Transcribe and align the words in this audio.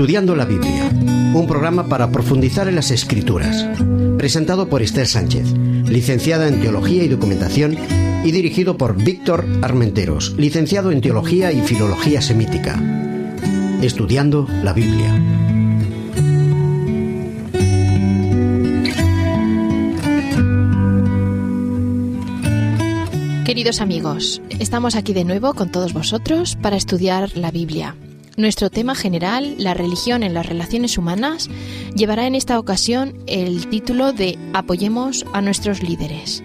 Estudiando 0.00 0.34
la 0.34 0.46
Biblia, 0.46 0.88
un 1.34 1.44
programa 1.46 1.86
para 1.86 2.10
profundizar 2.10 2.66
en 2.68 2.74
las 2.74 2.90
escrituras, 2.90 3.66
presentado 4.16 4.66
por 4.66 4.80
Esther 4.80 5.06
Sánchez, 5.06 5.52
licenciada 5.52 6.48
en 6.48 6.58
Teología 6.58 7.04
y 7.04 7.08
Documentación, 7.08 7.76
y 8.24 8.30
dirigido 8.32 8.78
por 8.78 8.96
Víctor 8.96 9.44
Armenteros, 9.60 10.32
licenciado 10.38 10.90
en 10.90 11.02
Teología 11.02 11.52
y 11.52 11.60
Filología 11.60 12.22
Semítica. 12.22 12.82
Estudiando 13.82 14.48
la 14.62 14.72
Biblia. 14.72 15.22
Queridos 23.44 23.82
amigos, 23.82 24.40
estamos 24.60 24.96
aquí 24.96 25.12
de 25.12 25.26
nuevo 25.26 25.52
con 25.52 25.70
todos 25.70 25.92
vosotros 25.92 26.56
para 26.56 26.76
estudiar 26.76 27.36
la 27.36 27.50
Biblia. 27.50 27.96
Nuestro 28.36 28.70
tema 28.70 28.94
general, 28.94 29.56
la 29.58 29.74
religión 29.74 30.22
en 30.22 30.34
las 30.34 30.46
relaciones 30.46 30.96
humanas, 30.96 31.50
llevará 31.94 32.26
en 32.26 32.34
esta 32.34 32.58
ocasión 32.58 33.14
el 33.26 33.68
título 33.68 34.12
de 34.12 34.38
Apoyemos 34.54 35.26
a 35.32 35.42
nuestros 35.42 35.82
líderes. 35.82 36.42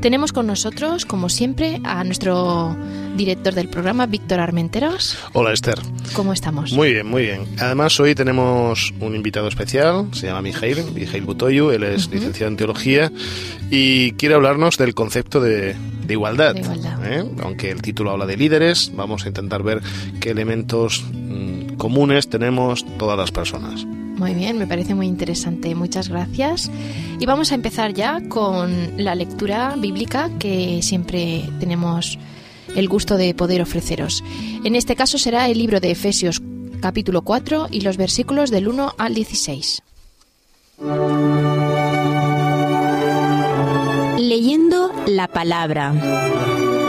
Tenemos 0.00 0.32
con 0.32 0.46
nosotros, 0.46 1.04
como 1.06 1.28
siempre, 1.28 1.80
a 1.84 2.02
nuestro 2.02 2.76
director 3.16 3.54
del 3.54 3.68
programa, 3.68 4.06
Víctor 4.06 4.40
Armenteros. 4.40 5.18
Hola, 5.32 5.52
Esther. 5.52 5.78
¿Cómo 6.14 6.32
estamos? 6.32 6.72
Muy 6.72 6.92
bien, 6.92 7.06
muy 7.06 7.22
bien. 7.22 7.46
Además, 7.58 7.98
hoy 8.00 8.14
tenemos 8.14 8.92
un 9.00 9.14
invitado 9.14 9.48
especial, 9.48 10.08
se 10.12 10.26
llama 10.26 10.42
Mijail, 10.42 10.92
Mijail 10.92 11.24
Butoyu, 11.24 11.70
él 11.70 11.82
es 11.84 12.08
licenciado 12.10 12.50
en 12.50 12.56
Teología 12.56 13.12
y 13.70 14.12
quiere 14.12 14.34
hablarnos 14.34 14.76
del 14.78 14.94
concepto 14.94 15.40
de, 15.40 15.76
igualdad. 16.08 16.54
¿eh? 16.56 17.24
Aunque 17.42 17.70
el 17.70 17.80
título 17.80 18.10
habla 18.10 18.26
de 18.26 18.36
líderes, 18.36 18.92
vamos 18.94 19.24
a 19.24 19.28
intentar 19.28 19.62
ver 19.62 19.80
qué 20.20 20.30
elementos 20.30 21.02
mm, 21.10 21.76
comunes 21.76 22.28
tenemos 22.28 22.84
todas 22.98 23.16
las 23.16 23.30
personas. 23.30 23.86
Muy 24.22 24.34
bien, 24.34 24.58
me 24.58 24.66
parece 24.66 24.94
muy 24.94 25.06
interesante. 25.06 25.74
Muchas 25.74 26.08
gracias. 26.08 26.70
Y 27.18 27.24
vamos 27.26 27.50
a 27.50 27.54
empezar 27.54 27.94
ya 27.94 28.20
con 28.28 29.02
la 29.02 29.14
lectura 29.14 29.74
bíblica 29.78 30.30
que 30.38 30.80
siempre 30.82 31.42
tenemos 31.58 32.18
el 32.76 32.88
gusto 32.88 33.16
de 33.16 33.34
poder 33.34 33.62
ofreceros. 33.62 34.22
En 34.64 34.76
este 34.76 34.96
caso 34.96 35.18
será 35.18 35.48
el 35.48 35.58
libro 35.58 35.80
de 35.80 35.90
Efesios 35.90 36.42
capítulo 36.80 37.22
4 37.22 37.68
y 37.70 37.80
los 37.82 37.96
versículos 37.96 38.50
del 38.50 38.68
1 38.68 38.94
al 38.98 39.14
16. 39.14 39.82
Leyendo 44.18 44.92
la 45.06 45.28
palabra. 45.28 46.81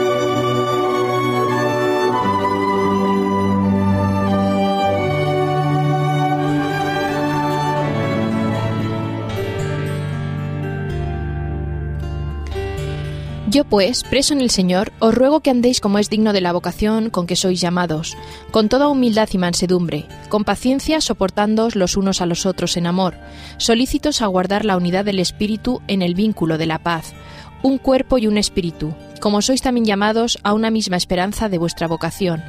Yo 13.53 13.65
pues, 13.65 14.03
preso 14.03 14.33
en 14.33 14.41
el 14.41 14.49
Señor, 14.49 14.91
os 14.97 15.13
ruego 15.13 15.41
que 15.41 15.51
andéis 15.51 15.79
como 15.79 15.99
es 15.99 16.09
digno 16.09 16.33
de 16.33 16.41
la 16.41 16.53
vocación 16.53 17.11
con 17.11 17.27
que 17.27 17.35
sois 17.35 17.61
llamados, 17.61 18.17
con 18.49 18.67
toda 18.67 18.87
humildad 18.87 19.29
y 19.31 19.37
mansedumbre, 19.37 20.07
con 20.27 20.43
paciencia 20.43 20.99
soportándoos 21.01 21.75
los 21.75 21.95
unos 21.95 22.19
a 22.21 22.25
los 22.25 22.47
otros 22.47 22.77
en 22.77 22.87
amor, 22.87 23.13
solícitos 23.57 24.23
a 24.23 24.25
guardar 24.25 24.65
la 24.65 24.75
unidad 24.75 25.05
del 25.05 25.19
Espíritu 25.19 25.83
en 25.87 26.01
el 26.01 26.15
vínculo 26.15 26.57
de 26.57 26.65
la 26.65 26.79
paz, 26.79 27.13
un 27.61 27.77
cuerpo 27.77 28.17
y 28.17 28.25
un 28.25 28.39
espíritu, 28.39 28.95
como 29.21 29.43
sois 29.43 29.61
también 29.61 29.85
llamados 29.85 30.39
a 30.41 30.53
una 30.53 30.71
misma 30.71 30.97
esperanza 30.97 31.47
de 31.47 31.59
vuestra 31.59 31.87
vocación, 31.87 32.41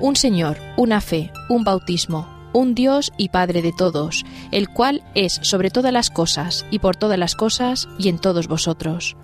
un 0.00 0.16
Señor, 0.16 0.58
una 0.76 1.00
fe, 1.00 1.30
un 1.48 1.62
bautismo, 1.62 2.39
un 2.52 2.74
Dios 2.74 3.12
y 3.16 3.28
Padre 3.28 3.62
de 3.62 3.72
todos, 3.72 4.24
el 4.50 4.68
cual 4.68 5.02
es 5.14 5.40
sobre 5.42 5.70
todas 5.70 5.92
las 5.92 6.10
cosas, 6.10 6.66
y 6.70 6.78
por 6.78 6.96
todas 6.96 7.18
las 7.18 7.34
cosas, 7.34 7.88
y 7.98 8.08
en 8.08 8.18
todos 8.18 8.48
vosotros. 8.48 9.16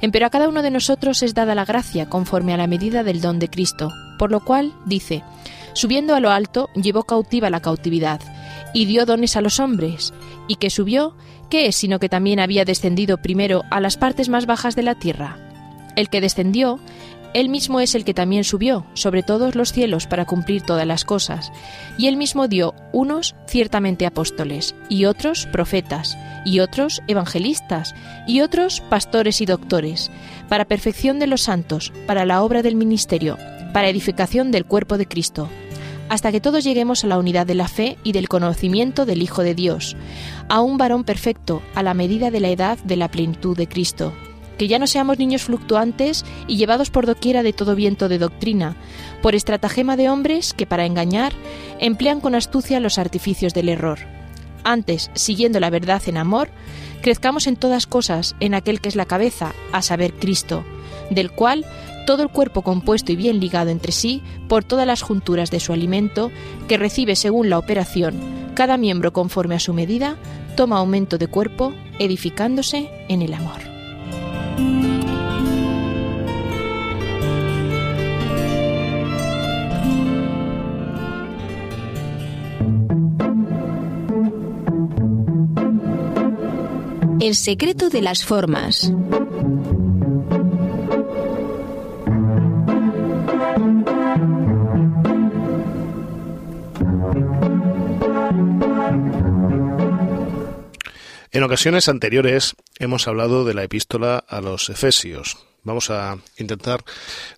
Empero 0.00 0.26
a 0.26 0.30
cada 0.30 0.48
uno 0.48 0.62
de 0.62 0.70
nosotros 0.70 1.22
es 1.22 1.34
dada 1.34 1.54
la 1.54 1.64
gracia 1.64 2.08
conforme 2.08 2.52
a 2.52 2.56
la 2.56 2.66
medida 2.66 3.02
del 3.02 3.20
don 3.20 3.38
de 3.38 3.48
Cristo, 3.48 3.90
por 4.18 4.30
lo 4.30 4.40
cual 4.40 4.72
dice, 4.84 5.22
subiendo 5.72 6.14
a 6.14 6.20
lo 6.20 6.30
alto, 6.30 6.68
llevó 6.74 7.04
cautiva 7.04 7.50
la 7.50 7.60
cautividad, 7.60 8.20
y 8.74 8.86
dio 8.86 9.06
dones 9.06 9.36
a 9.36 9.40
los 9.40 9.60
hombres, 9.60 10.12
y 10.48 10.56
que 10.56 10.70
subió, 10.70 11.16
¿qué 11.48 11.66
es 11.66 11.76
sino 11.76 11.98
que 11.98 12.08
también 12.08 12.40
había 12.40 12.64
descendido 12.64 13.18
primero 13.18 13.62
a 13.70 13.80
las 13.80 13.96
partes 13.96 14.28
más 14.28 14.46
bajas 14.46 14.76
de 14.76 14.82
la 14.82 14.96
tierra? 14.96 15.38
El 15.96 16.08
que 16.08 16.20
descendió, 16.20 16.80
él 17.34 17.48
mismo 17.48 17.80
es 17.80 17.96
el 17.96 18.04
que 18.04 18.14
también 18.14 18.44
subió 18.44 18.86
sobre 18.94 19.24
todos 19.24 19.56
los 19.56 19.72
cielos 19.72 20.06
para 20.06 20.24
cumplir 20.24 20.62
todas 20.62 20.86
las 20.86 21.04
cosas, 21.04 21.52
y 21.98 22.06
él 22.06 22.16
mismo 22.16 22.46
dio 22.46 22.74
unos 22.92 23.34
ciertamente 23.48 24.06
apóstoles, 24.06 24.76
y 24.88 25.04
otros 25.06 25.46
profetas, 25.46 26.16
y 26.44 26.60
otros 26.60 27.02
evangelistas, 27.08 27.94
y 28.28 28.40
otros 28.40 28.80
pastores 28.80 29.40
y 29.40 29.46
doctores, 29.46 30.12
para 30.48 30.64
perfección 30.64 31.18
de 31.18 31.26
los 31.26 31.42
santos, 31.42 31.92
para 32.06 32.24
la 32.24 32.40
obra 32.42 32.62
del 32.62 32.76
ministerio, 32.76 33.36
para 33.72 33.88
edificación 33.88 34.52
del 34.52 34.64
cuerpo 34.64 34.96
de 34.96 35.06
Cristo, 35.06 35.48
hasta 36.08 36.30
que 36.30 36.40
todos 36.40 36.62
lleguemos 36.62 37.02
a 37.02 37.08
la 37.08 37.18
unidad 37.18 37.46
de 37.46 37.56
la 37.56 37.66
fe 37.66 37.98
y 38.04 38.12
del 38.12 38.28
conocimiento 38.28 39.06
del 39.06 39.22
Hijo 39.22 39.42
de 39.42 39.56
Dios, 39.56 39.96
a 40.48 40.60
un 40.60 40.78
varón 40.78 41.02
perfecto, 41.02 41.62
a 41.74 41.82
la 41.82 41.94
medida 41.94 42.30
de 42.30 42.38
la 42.38 42.50
edad 42.50 42.78
de 42.78 42.96
la 42.96 43.10
plenitud 43.10 43.56
de 43.56 43.66
Cristo. 43.66 44.12
Que 44.58 44.68
ya 44.68 44.78
no 44.78 44.86
seamos 44.86 45.18
niños 45.18 45.42
fluctuantes 45.42 46.24
y 46.46 46.56
llevados 46.56 46.90
por 46.90 47.06
doquiera 47.06 47.42
de 47.42 47.52
todo 47.52 47.74
viento 47.74 48.08
de 48.08 48.18
doctrina, 48.18 48.76
por 49.22 49.34
estratagema 49.34 49.96
de 49.96 50.08
hombres 50.10 50.54
que 50.54 50.66
para 50.66 50.86
engañar 50.86 51.32
emplean 51.80 52.20
con 52.20 52.34
astucia 52.34 52.80
los 52.80 52.98
artificios 52.98 53.54
del 53.54 53.68
error 53.68 54.14
antes, 54.64 55.10
siguiendo 55.14 55.60
la 55.60 55.70
verdad 55.70 56.02
en 56.06 56.16
amor, 56.16 56.48
crezcamos 57.02 57.46
en 57.46 57.56
todas 57.56 57.86
cosas 57.86 58.34
en 58.40 58.54
aquel 58.54 58.80
que 58.80 58.88
es 58.88 58.96
la 58.96 59.06
cabeza, 59.06 59.54
a 59.72 59.82
saber, 59.82 60.14
Cristo, 60.14 60.64
del 61.10 61.30
cual 61.30 61.64
todo 62.06 62.22
el 62.22 62.30
cuerpo 62.30 62.62
compuesto 62.62 63.12
y 63.12 63.16
bien 63.16 63.40
ligado 63.40 63.70
entre 63.70 63.92
sí 63.92 64.22
por 64.48 64.64
todas 64.64 64.86
las 64.86 65.02
junturas 65.02 65.50
de 65.50 65.60
su 65.60 65.72
alimento, 65.72 66.30
que 66.66 66.76
recibe 66.76 67.16
según 67.16 67.50
la 67.50 67.58
operación, 67.58 68.14
cada 68.54 68.76
miembro 68.76 69.12
conforme 69.12 69.54
a 69.54 69.60
su 69.60 69.72
medida, 69.72 70.16
toma 70.56 70.78
aumento 70.78 71.18
de 71.18 71.28
cuerpo, 71.28 71.72
edificándose 71.98 72.90
en 73.08 73.22
el 73.22 73.34
amor. 73.34 73.73
El 87.24 87.36
secreto 87.36 87.88
de 87.88 88.02
las 88.02 88.22
formas. 88.22 88.92
En 101.32 101.42
ocasiones 101.42 101.88
anteriores 101.88 102.56
hemos 102.78 103.08
hablado 103.08 103.46
de 103.46 103.54
la 103.54 103.62
epístola 103.62 104.18
a 104.18 104.42
los 104.42 104.68
Efesios. 104.68 105.38
Vamos 105.62 105.88
a 105.88 106.18
intentar 106.36 106.84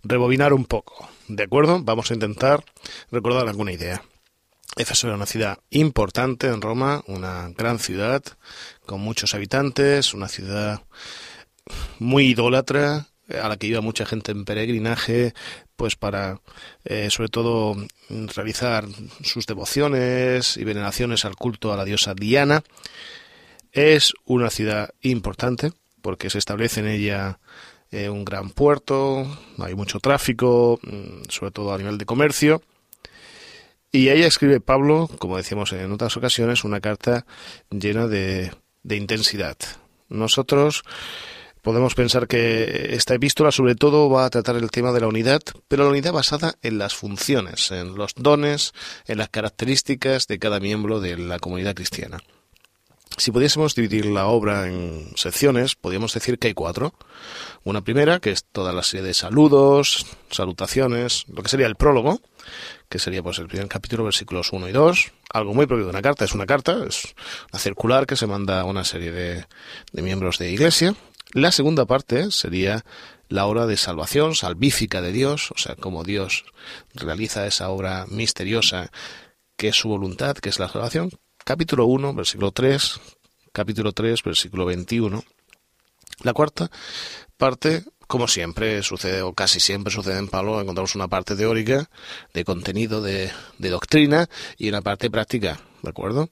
rebobinar 0.02 0.52
un 0.52 0.64
poco, 0.64 1.08
¿de 1.28 1.44
acuerdo? 1.44 1.80
Vamos 1.84 2.10
a 2.10 2.14
intentar 2.14 2.64
recordar 3.12 3.46
alguna 3.46 3.70
idea. 3.70 4.02
Éfeso 4.76 5.06
era 5.06 5.16
una 5.16 5.24
ciudad 5.24 5.58
importante 5.70 6.48
en 6.48 6.60
Roma, 6.60 7.02
una 7.06 7.50
gran 7.56 7.78
ciudad 7.78 8.22
con 8.84 9.00
muchos 9.00 9.34
habitantes, 9.34 10.12
una 10.12 10.28
ciudad 10.28 10.82
muy 11.98 12.26
idólatra, 12.26 13.08
a 13.28 13.48
la 13.48 13.56
que 13.56 13.68
iba 13.68 13.80
mucha 13.80 14.04
gente 14.04 14.32
en 14.32 14.44
peregrinaje, 14.44 15.32
pues 15.76 15.96
para, 15.96 16.40
eh, 16.84 17.08
sobre 17.10 17.30
todo, 17.30 17.74
realizar 18.08 18.84
sus 19.22 19.46
devociones 19.46 20.58
y 20.58 20.64
veneraciones 20.64 21.24
al 21.24 21.36
culto 21.36 21.72
a 21.72 21.76
la 21.76 21.84
diosa 21.84 22.14
Diana. 22.14 22.62
Es 23.72 24.12
una 24.24 24.50
ciudad 24.50 24.90
importante 25.00 25.72
porque 26.02 26.28
se 26.28 26.38
establece 26.38 26.80
en 26.80 26.88
ella 26.88 27.40
eh, 27.90 28.10
un 28.10 28.24
gran 28.24 28.50
puerto, 28.50 29.26
hay 29.58 29.74
mucho 29.74 30.00
tráfico, 30.00 30.78
mm, 30.82 31.30
sobre 31.30 31.50
todo 31.50 31.72
a 31.72 31.78
nivel 31.78 31.98
de 31.98 32.04
comercio, 32.04 32.62
y 33.96 34.10
ella 34.10 34.26
escribe 34.26 34.60
Pablo, 34.60 35.08
como 35.18 35.38
decíamos 35.38 35.72
en 35.72 35.90
otras 35.90 36.16
ocasiones, 36.18 36.64
una 36.64 36.80
carta 36.80 37.24
llena 37.70 38.06
de, 38.06 38.52
de 38.82 38.96
intensidad. 38.96 39.56
Nosotros 40.10 40.84
podemos 41.62 41.94
pensar 41.94 42.28
que 42.28 42.94
esta 42.94 43.14
epístola 43.14 43.50
sobre 43.50 43.74
todo 43.74 44.10
va 44.10 44.26
a 44.26 44.30
tratar 44.30 44.56
el 44.56 44.70
tema 44.70 44.92
de 44.92 45.00
la 45.00 45.08
unidad, 45.08 45.40
pero 45.66 45.84
la 45.84 45.90
unidad 45.90 46.12
basada 46.12 46.56
en 46.60 46.76
las 46.76 46.94
funciones, 46.94 47.70
en 47.70 47.94
los 47.94 48.12
dones, 48.14 48.74
en 49.06 49.16
las 49.16 49.30
características 49.30 50.26
de 50.26 50.38
cada 50.38 50.60
miembro 50.60 51.00
de 51.00 51.16
la 51.16 51.38
comunidad 51.38 51.74
cristiana. 51.74 52.18
si 53.16 53.30
pudiésemos 53.30 53.74
dividir 53.74 54.04
la 54.04 54.26
obra 54.26 54.68
en 54.68 55.10
secciones, 55.16 55.74
podríamos 55.74 56.12
decir 56.12 56.38
que 56.38 56.48
hay 56.48 56.54
cuatro. 56.54 56.92
Una 57.64 57.80
primera, 57.80 58.20
que 58.20 58.30
es 58.30 58.44
toda 58.44 58.74
la 58.74 58.82
serie 58.82 59.06
de 59.06 59.14
saludos, 59.14 60.06
salutaciones, 60.30 61.24
lo 61.28 61.42
que 61.42 61.48
sería 61.48 61.66
el 61.66 61.76
prólogo, 61.76 62.20
que 62.88 62.98
sería 62.98 63.22
pues 63.22 63.38
el 63.38 63.48
primer 63.48 63.68
capítulo, 63.68 64.04
versículos 64.04 64.52
1 64.52 64.68
y 64.68 64.72
2, 64.72 65.12
algo 65.32 65.54
muy 65.54 65.66
propio 65.66 65.84
de 65.84 65.90
una 65.90 66.02
carta, 66.02 66.24
es 66.24 66.34
una 66.34 66.46
carta, 66.46 66.84
es 66.86 67.14
una 67.52 67.60
circular 67.60 68.06
que 68.06 68.16
se 68.16 68.26
manda 68.26 68.60
a 68.60 68.64
una 68.64 68.84
serie 68.84 69.12
de, 69.12 69.46
de 69.92 70.02
miembros 70.02 70.38
de 70.38 70.50
iglesia. 70.50 70.94
La 71.32 71.52
segunda 71.52 71.86
parte 71.86 72.30
sería 72.30 72.84
la 73.28 73.46
obra 73.46 73.66
de 73.66 73.76
salvación, 73.76 74.34
salvífica 74.34 75.02
de 75.02 75.12
Dios, 75.12 75.50
o 75.50 75.58
sea, 75.58 75.74
cómo 75.74 76.04
Dios 76.04 76.44
realiza 76.94 77.46
esa 77.46 77.70
obra 77.70 78.06
misteriosa 78.08 78.90
que 79.56 79.68
es 79.68 79.76
su 79.76 79.88
voluntad, 79.88 80.36
que 80.36 80.48
es 80.48 80.58
la 80.58 80.68
salvación, 80.68 81.10
capítulo 81.44 81.86
1, 81.86 82.14
versículo 82.14 82.52
3, 82.52 83.00
capítulo 83.52 83.92
3, 83.92 84.22
versículo 84.22 84.66
21. 84.66 85.24
La 86.22 86.32
cuarta 86.32 86.70
parte, 87.36 87.84
como 88.06 88.28
siempre 88.28 88.82
sucede, 88.82 89.22
o 89.22 89.32
casi 89.32 89.60
siempre 89.60 89.92
sucede 89.92 90.18
en 90.18 90.28
Pablo, 90.28 90.60
encontramos 90.60 90.94
una 90.94 91.08
parte 91.08 91.36
teórica, 91.36 91.88
de 92.34 92.44
contenido, 92.44 93.02
de, 93.02 93.30
doctrina, 93.58 94.28
y 94.56 94.68
una 94.68 94.82
parte 94.82 95.10
práctica, 95.10 95.60
¿de 95.82 95.90
acuerdo? 95.90 96.28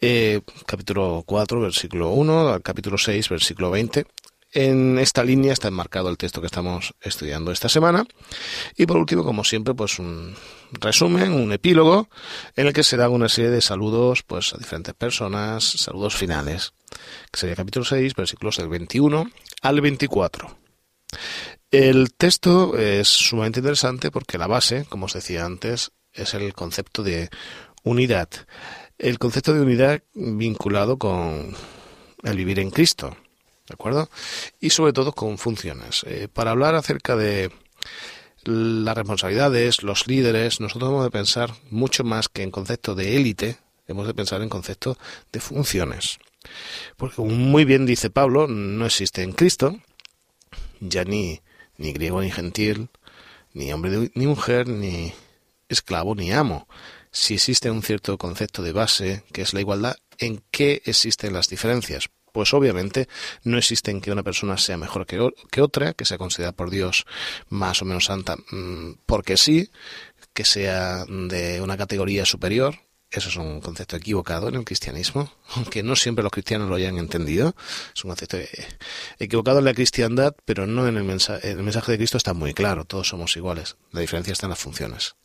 Eh, 0.00 0.40
capítulo 0.66 1.22
4, 1.26 1.60
versículo 1.60 2.10
1, 2.10 2.60
capítulo 2.62 2.98
6, 2.98 3.28
versículo 3.28 3.70
20. 3.70 4.06
En 4.52 4.98
esta 4.98 5.24
línea 5.24 5.52
está 5.52 5.68
enmarcado 5.68 6.08
el 6.08 6.16
texto 6.16 6.40
que 6.40 6.46
estamos 6.46 6.94
estudiando 7.02 7.52
esta 7.52 7.68
semana. 7.68 8.06
Y 8.76 8.86
por 8.86 8.96
último, 8.96 9.22
como 9.22 9.44
siempre, 9.44 9.74
pues 9.74 9.98
un 9.98 10.34
resumen, 10.72 11.32
un 11.32 11.52
epílogo, 11.52 12.08
en 12.56 12.66
el 12.66 12.72
que 12.72 12.82
se 12.82 12.96
dan 12.96 13.12
una 13.12 13.28
serie 13.28 13.50
de 13.50 13.60
saludos 13.60 14.22
pues, 14.22 14.54
a 14.54 14.58
diferentes 14.58 14.94
personas, 14.94 15.64
saludos 15.64 16.16
finales, 16.16 16.72
que 17.30 17.40
sería 17.40 17.56
capítulo 17.56 17.84
6, 17.84 18.14
versículos 18.14 18.56
del 18.56 18.68
21 18.68 19.30
al 19.60 19.80
24. 19.82 20.67
El 21.70 22.14
texto 22.14 22.78
es 22.78 23.08
sumamente 23.08 23.60
interesante 23.60 24.10
porque 24.10 24.38
la 24.38 24.46
base, 24.46 24.86
como 24.88 25.06
os 25.06 25.12
decía 25.12 25.44
antes, 25.44 25.92
es 26.14 26.34
el 26.34 26.54
concepto 26.54 27.02
de 27.02 27.28
unidad. 27.84 28.28
El 28.98 29.18
concepto 29.18 29.52
de 29.52 29.60
unidad 29.60 30.02
vinculado 30.14 30.98
con 30.98 31.54
el 32.22 32.36
vivir 32.36 32.58
en 32.58 32.70
Cristo. 32.70 33.16
¿De 33.66 33.74
acuerdo? 33.74 34.08
Y 34.60 34.70
sobre 34.70 34.94
todo 34.94 35.12
con 35.12 35.36
funciones. 35.36 36.04
Eh, 36.06 36.28
para 36.32 36.52
hablar 36.52 36.74
acerca 36.74 37.16
de 37.16 37.50
las 38.44 38.96
responsabilidades, 38.96 39.82
los 39.82 40.06
líderes, 40.06 40.60
nosotros 40.60 40.88
hemos 40.88 41.04
de 41.04 41.10
pensar 41.10 41.52
mucho 41.70 42.02
más 42.02 42.30
que 42.30 42.42
en 42.42 42.50
concepto 42.50 42.94
de 42.94 43.16
élite, 43.16 43.58
hemos 43.86 44.06
de 44.06 44.14
pensar 44.14 44.40
en 44.40 44.48
concepto 44.48 44.96
de 45.32 45.40
funciones. 45.40 46.18
Porque 46.96 47.20
muy 47.20 47.66
bien 47.66 47.84
dice 47.84 48.08
Pablo, 48.08 48.48
no 48.48 48.86
existe 48.86 49.22
en 49.22 49.32
Cristo 49.32 49.78
ya 50.80 51.04
ni, 51.04 51.40
ni 51.76 51.92
griego 51.92 52.20
ni 52.20 52.30
gentil, 52.30 52.88
ni 53.52 53.72
hombre 53.72 54.10
ni 54.14 54.26
mujer, 54.26 54.68
ni 54.68 55.12
esclavo 55.68 56.14
ni 56.14 56.32
amo. 56.32 56.68
Si 57.10 57.34
existe 57.34 57.70
un 57.70 57.82
cierto 57.82 58.18
concepto 58.18 58.62
de 58.62 58.72
base, 58.72 59.24
que 59.32 59.42
es 59.42 59.54
la 59.54 59.60
igualdad, 59.60 59.96
¿en 60.18 60.42
qué 60.50 60.82
existen 60.84 61.32
las 61.32 61.48
diferencias? 61.48 62.10
pues 62.32 62.54
obviamente 62.54 63.08
no 63.42 63.58
existen 63.58 64.00
que 64.00 64.12
una 64.12 64.22
persona 64.22 64.56
sea 64.58 64.76
mejor 64.76 65.06
que, 65.06 65.28
que 65.50 65.60
otra, 65.60 65.94
que 65.94 66.04
sea 66.04 66.18
considerada 66.18 66.52
por 66.52 66.70
Dios 66.70 67.04
más 67.48 67.82
o 67.82 67.84
menos 67.84 68.04
santa, 68.04 68.36
mm, 68.36 68.98
porque 69.06 69.36
sí, 69.36 69.70
que 70.34 70.44
sea 70.44 71.04
de 71.06 71.60
una 71.60 71.76
categoría 71.76 72.24
superior, 72.24 72.78
eso 73.10 73.30
es 73.30 73.36
un 73.36 73.60
concepto 73.60 73.96
equivocado 73.96 74.48
en 74.48 74.56
el 74.56 74.64
cristianismo, 74.64 75.32
aunque 75.54 75.82
no 75.82 75.96
siempre 75.96 76.22
los 76.22 76.32
cristianos 76.32 76.68
lo 76.68 76.74
hayan 76.74 76.98
entendido. 76.98 77.54
Es 77.94 78.04
un 78.04 78.10
concepto 78.10 78.38
equivocado 79.18 79.60
en 79.60 79.64
la 79.64 79.74
cristiandad, 79.74 80.34
pero 80.44 80.66
no 80.66 80.86
en 80.86 80.96
el 80.96 81.04
mensaje. 81.04 81.50
El 81.50 81.62
mensaje 81.62 81.92
de 81.92 81.98
Cristo 81.98 82.18
está 82.18 82.34
muy 82.34 82.52
claro, 82.54 82.84
todos 82.84 83.08
somos 83.08 83.36
iguales. 83.36 83.76
La 83.92 84.00
diferencia 84.00 84.32
está 84.32 84.46
en 84.46 84.50
las 84.50 84.58
funciones. 84.58 85.16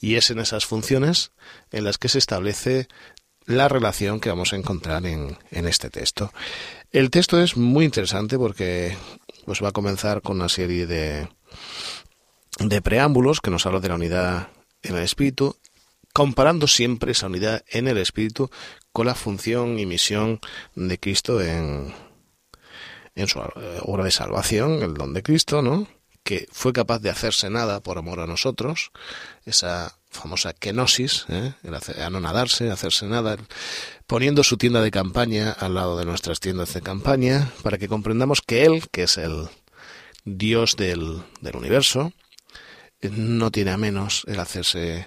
Y 0.00 0.14
es 0.14 0.30
en 0.30 0.38
esas 0.38 0.66
funciones 0.66 1.32
en 1.70 1.84
las 1.84 1.98
que 1.98 2.08
se 2.08 2.18
establece 2.18 2.88
la 3.44 3.68
relación 3.68 4.20
que 4.20 4.28
vamos 4.28 4.52
a 4.52 4.56
encontrar 4.56 5.04
en, 5.06 5.36
este 5.50 5.90
texto. 5.90 6.32
El 6.92 7.10
texto 7.10 7.42
es 7.42 7.56
muy 7.56 7.84
interesante 7.86 8.38
porque 8.38 8.96
pues 9.46 9.62
va 9.62 9.68
a 9.68 9.72
comenzar 9.72 10.20
con 10.20 10.36
una 10.36 10.50
serie 10.50 10.86
de, 10.86 11.28
de 12.60 12.82
preámbulos 12.82 13.40
que 13.40 13.50
nos 13.50 13.64
habla 13.64 13.80
de 13.80 13.88
la 13.88 13.94
unidad 13.94 14.48
en 14.82 14.96
el 14.96 15.02
espíritu, 15.02 15.56
comparando 16.18 16.66
siempre 16.66 17.12
esa 17.12 17.28
unidad 17.28 17.62
en 17.68 17.86
el 17.86 17.96
espíritu 17.96 18.50
con 18.90 19.06
la 19.06 19.14
función 19.14 19.78
y 19.78 19.86
misión 19.86 20.40
de 20.74 20.98
Cristo 20.98 21.40
en, 21.40 21.94
en 23.14 23.28
su 23.28 23.38
eh, 23.38 23.78
obra 23.82 24.02
de 24.02 24.10
salvación, 24.10 24.82
el 24.82 24.94
don 24.94 25.14
de 25.14 25.22
Cristo, 25.22 25.62
¿no? 25.62 25.86
que 26.24 26.48
fue 26.50 26.72
capaz 26.72 26.98
de 26.98 27.10
hacerse 27.10 27.50
nada 27.50 27.78
por 27.84 27.98
amor 27.98 28.18
a 28.18 28.26
nosotros, 28.26 28.90
esa 29.46 29.96
famosa 30.10 30.54
kenosis, 30.54 31.24
¿eh? 31.28 31.54
el 31.62 32.02
anonadarse, 32.02 32.68
hacerse 32.68 33.06
nada, 33.06 33.36
poniendo 34.08 34.42
su 34.42 34.56
tienda 34.56 34.82
de 34.82 34.90
campaña 34.90 35.52
al 35.52 35.74
lado 35.74 35.96
de 35.96 36.04
nuestras 36.04 36.40
tiendas 36.40 36.74
de 36.74 36.82
campaña, 36.82 37.52
para 37.62 37.78
que 37.78 37.86
comprendamos 37.86 38.42
que 38.42 38.64
Él, 38.64 38.88
que 38.90 39.04
es 39.04 39.18
el 39.18 39.46
Dios 40.24 40.74
del, 40.74 41.22
del 41.42 41.54
universo, 41.54 42.12
no 43.02 43.52
tiene 43.52 43.70
a 43.70 43.76
menos 43.76 44.24
el 44.26 44.40
hacerse 44.40 45.06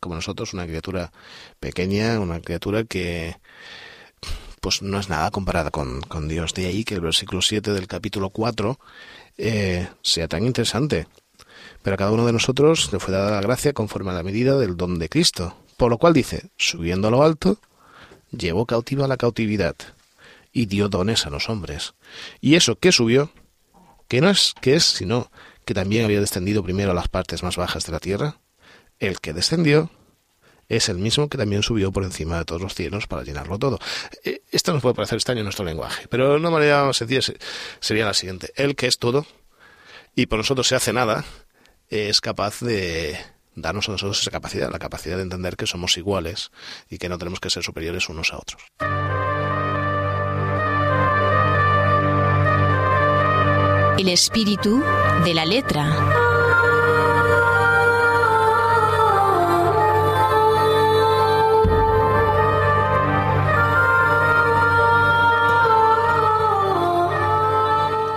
como 0.00 0.14
nosotros, 0.14 0.54
una 0.54 0.66
criatura 0.66 1.12
pequeña, 1.60 2.20
una 2.20 2.40
criatura 2.40 2.84
que 2.84 3.36
pues 4.60 4.82
no 4.82 4.98
es 4.98 5.08
nada 5.08 5.30
comparada 5.30 5.70
con, 5.70 6.00
con 6.02 6.28
Dios. 6.28 6.52
De 6.54 6.66
ahí 6.66 6.84
que 6.84 6.94
el 6.94 7.00
versículo 7.00 7.40
7 7.40 7.72
del 7.72 7.86
capítulo 7.86 8.30
4 8.30 8.78
eh, 9.38 9.88
sea 10.02 10.28
tan 10.28 10.44
interesante. 10.44 11.06
Pero 11.82 11.94
a 11.94 11.96
cada 11.96 12.10
uno 12.10 12.26
de 12.26 12.32
nosotros 12.32 12.92
le 12.92 12.98
fue 12.98 13.14
dada 13.14 13.30
la 13.30 13.40
gracia 13.40 13.72
conforme 13.72 14.10
a 14.10 14.14
la 14.14 14.22
medida 14.22 14.58
del 14.58 14.76
don 14.76 14.98
de 14.98 15.08
Cristo. 15.08 15.56
Por 15.76 15.90
lo 15.90 15.98
cual 15.98 16.14
dice, 16.14 16.50
subiendo 16.56 17.08
a 17.08 17.10
lo 17.10 17.22
alto, 17.22 17.58
llevó 18.30 18.66
cautiva 18.66 19.06
la 19.06 19.16
cautividad 19.16 19.76
y 20.52 20.66
dio 20.66 20.88
dones 20.88 21.26
a 21.26 21.30
los 21.30 21.48
hombres. 21.48 21.94
Y 22.40 22.54
eso 22.54 22.76
que 22.76 22.92
subió, 22.92 23.30
que 24.08 24.20
no 24.20 24.30
es 24.30 24.54
que 24.60 24.74
es, 24.74 24.84
sino 24.84 25.30
que 25.64 25.74
también 25.74 26.04
había 26.04 26.20
descendido 26.20 26.62
primero 26.62 26.92
a 26.92 26.94
las 26.94 27.08
partes 27.08 27.42
más 27.42 27.56
bajas 27.56 27.84
de 27.86 27.92
la 27.92 28.00
tierra, 28.00 28.38
el 28.98 29.20
que 29.20 29.32
descendió 29.32 29.90
es 30.68 30.88
el 30.88 30.98
mismo 30.98 31.28
que 31.28 31.38
también 31.38 31.62
subió 31.62 31.92
por 31.92 32.04
encima 32.04 32.38
de 32.38 32.44
todos 32.44 32.60
los 32.60 32.74
cielos 32.74 33.06
para 33.06 33.22
llenarlo 33.22 33.58
todo. 33.58 33.78
Eh, 34.24 34.42
esto 34.50 34.72
nos 34.72 34.82
puede 34.82 34.94
parecer 34.94 35.16
extraño 35.16 35.40
en 35.40 35.44
nuestro 35.44 35.64
lenguaje, 35.64 36.08
pero 36.08 36.30
de 36.30 36.36
una 36.36 36.50
manera 36.50 36.92
sencilla 36.92 37.20
sería 37.80 38.04
la 38.04 38.14
siguiente. 38.14 38.52
El 38.56 38.74
que 38.74 38.86
es 38.86 38.98
todo 38.98 39.26
y 40.14 40.26
por 40.26 40.38
nosotros 40.38 40.66
se 40.66 40.74
hace 40.74 40.92
nada, 40.92 41.24
es 41.88 42.20
capaz 42.20 42.60
de 42.60 43.18
darnos 43.54 43.88
a 43.88 43.92
nosotros 43.92 44.20
esa 44.20 44.30
capacidad, 44.30 44.70
la 44.70 44.78
capacidad 44.78 45.16
de 45.16 45.22
entender 45.22 45.56
que 45.56 45.66
somos 45.66 45.96
iguales 45.96 46.50
y 46.88 46.98
que 46.98 47.08
no 47.08 47.18
tenemos 47.18 47.40
que 47.40 47.50
ser 47.50 47.62
superiores 47.62 48.08
unos 48.08 48.32
a 48.32 48.38
otros. 48.38 48.62
El 53.98 54.08
espíritu 54.08 54.82
de 55.24 55.34
la 55.34 55.44
letra. 55.46 56.25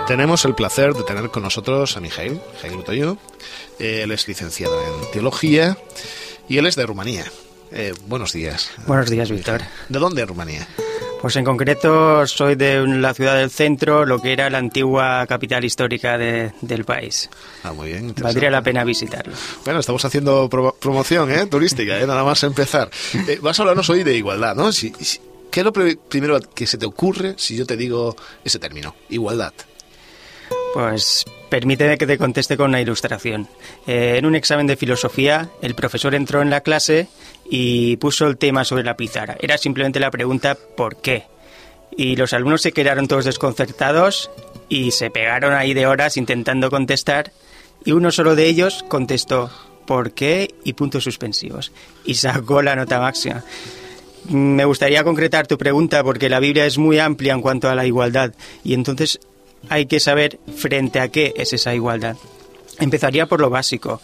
Tenemos 0.10 0.44
el 0.44 0.56
placer 0.56 0.96
de 0.96 1.04
tener 1.04 1.30
con 1.30 1.44
nosotros 1.44 1.96
a 1.96 2.00
Mijail, 2.00 2.42
Mijail 2.54 2.75
Butoyo. 2.75 3.18
Él 3.78 4.12
es 4.12 4.28
licenciado 4.28 4.82
en 4.82 5.12
teología 5.12 5.78
y 6.48 6.58
él 6.58 6.66
es 6.66 6.75
de 6.75 6.88
Rumanía. 6.88 7.25
Eh, 7.72 7.94
buenos 8.08 8.34
días. 8.34 8.72
Buenos 8.88 9.12
días, 9.12 9.30
Víctor. 9.30 9.62
¿De 9.88 10.00
dónde 10.00 10.24
es 10.24 10.28
Rumanía? 10.28 10.68
Pues 11.22 11.36
en 11.36 11.46
concreto 11.46 12.25
soy 12.25 12.56
de 12.56 12.88
la 12.88 13.13
ciudad 13.13 13.38
del 13.38 13.51
centro, 13.51 14.04
lo 14.04 14.20
que 14.20 14.34
era 14.34 14.50
la 14.50 14.58
antigua 14.58 15.28
capital 15.28 15.63
histórica 15.63 16.18
del 16.18 16.86
país. 16.86 17.30
Ah, 17.62 17.72
muy 17.72 17.89
bien. 17.89 18.16
Valdría 18.20 18.50
la 18.50 18.63
pena 18.63 18.84
visitarlo. 18.84 19.36
Bueno, 19.63 19.80
estamos 19.80 20.04
haciendo 20.04 20.50
promoción 20.50 21.32
¿eh? 21.32 21.46
turística, 21.46 22.00
¿eh? 22.00 22.08
nada 22.08 22.24
más 22.24 22.42
empezar. 22.42 22.89
Eh, 23.28 23.38
vas 23.44 23.60
a 23.60 23.62
hablarnos 23.62 23.88
hoy 23.92 24.04
de 24.04 24.18
igualdad, 24.18 24.56
¿no? 24.56 24.72
¿Qué 25.51 25.60
es 25.60 25.63
lo 25.63 25.72
primero 25.72 26.39
que 26.39 26.66
se 26.66 26.80
te 26.80 26.88
ocurre 26.88 27.36
si 27.38 27.56
yo 27.56 27.68
te 27.68 27.78
digo 27.78 28.16
ese 28.44 28.58
término? 28.58 28.96
Igualdad. 29.10 29.54
Pues 30.74 31.26
permíteme 31.50 31.98
que 31.98 32.06
te 32.06 32.18
conteste 32.18 32.56
con 32.56 32.70
una 32.70 32.82
ilustración. 32.82 33.48
Eh, 33.88 34.16
en 34.18 34.26
un 34.26 34.36
examen 34.36 34.68
de 34.68 34.76
filosofía, 34.76 35.50
el 35.62 35.74
profesor 35.74 36.14
entró 36.14 36.42
en 36.42 36.50
la 36.50 36.62
clase 36.62 37.08
y 37.50 37.98
puso 37.98 38.28
el 38.28 38.38
tema 38.38 38.64
sobre 38.64 38.84
la 38.84 38.96
pizarra. 38.96 39.36
Era 39.40 39.58
simplemente 39.58 40.00
la 40.00 40.12
pregunta 40.12 40.56
¿por 40.78 40.98
qué? 41.02 41.26
Y 41.98 42.16
los 42.16 42.34
alumnos 42.34 42.62
se 42.62 42.72
quedaron 42.72 43.08
todos 43.08 43.26
desconcertados 43.26 44.30
y 44.70 44.92
se 44.92 45.10
pegaron 45.10 45.54
ahí 45.54 45.74
de 45.74 45.88
horas 45.88 46.18
intentando 46.18 46.70
contestar 46.70 47.32
y 47.84 47.92
uno 47.92 48.12
solo 48.12 48.36
de 48.36 48.46
ellos 48.46 48.86
contestó 48.88 49.50
¿por 49.88 50.12
qué? 50.12 50.54
y 50.64 50.74
puntos 50.74 51.04
suspensivos 51.04 51.72
y 52.06 52.14
sacó 52.14 52.62
la 52.62 52.76
nota 52.76 53.00
máxima. 53.00 53.44
Me 54.30 54.66
gustaría 54.66 55.04
concretar 55.04 55.48
tu 55.48 55.58
pregunta 55.58 56.04
porque 56.04 56.30
la 56.30 56.40
Biblia 56.40 56.66
es 56.66 56.78
muy 56.78 57.00
amplia 57.00 57.34
en 57.34 57.42
cuanto 57.42 57.70
a 57.70 57.76
la 57.76 57.88
igualdad 57.88 58.34
y 58.64 58.76
entonces 58.76 59.20
hay 59.68 59.86
que 59.86 60.00
saber 60.00 60.39
frente 60.56 61.00
a 61.00 61.10
qué 61.10 61.34
es 61.36 61.54
esa 61.54 61.75
igualdad. 61.75 62.16
Empezaría 62.80 63.25
por 63.25 63.42
lo 63.42 63.50
básico, 63.50 64.01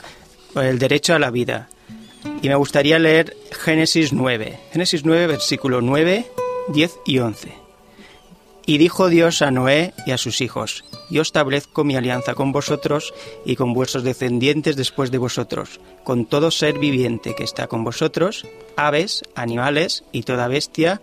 el 0.56 0.80
derecho 0.80 1.14
a 1.14 1.20
la 1.20 1.32
vida. 1.32 1.70
Y 2.42 2.50
me 2.50 2.56
gustaría 2.56 3.00
leer 3.00 3.36
Génesis 3.52 4.12
9, 4.12 4.60
Génesis 4.72 5.06
9, 5.06 5.28
versículo 5.28 5.82
9, 5.82 6.26
10 6.70 6.92
y 7.06 7.20
11. 7.20 7.66
Y 8.68 8.80
dijo 8.80 9.10
Dios 9.10 9.44
a 9.44 9.52
Noé 9.52 9.94
y 10.08 10.12
a 10.12 10.18
sus 10.18 10.42
hijos, 10.42 10.84
Yo 11.12 11.22
establezco 11.22 11.84
mi 11.84 11.96
alianza 11.96 12.34
con 12.34 12.52
vosotros 12.52 13.14
y 13.46 13.56
con 13.56 13.74
vuestros 13.74 14.04
descendientes 14.04 14.76
después 14.76 15.12
de 15.12 15.20
vosotros, 15.20 15.80
con 16.04 16.26
todo 16.26 16.50
ser 16.50 16.80
viviente 16.80 17.36
que 17.36 17.44
está 17.44 17.68
con 17.68 17.84
vosotros, 17.84 18.48
aves, 18.76 19.22
animales 19.36 20.04
y 20.12 20.24
toda 20.24 20.48
bestia 20.48 21.00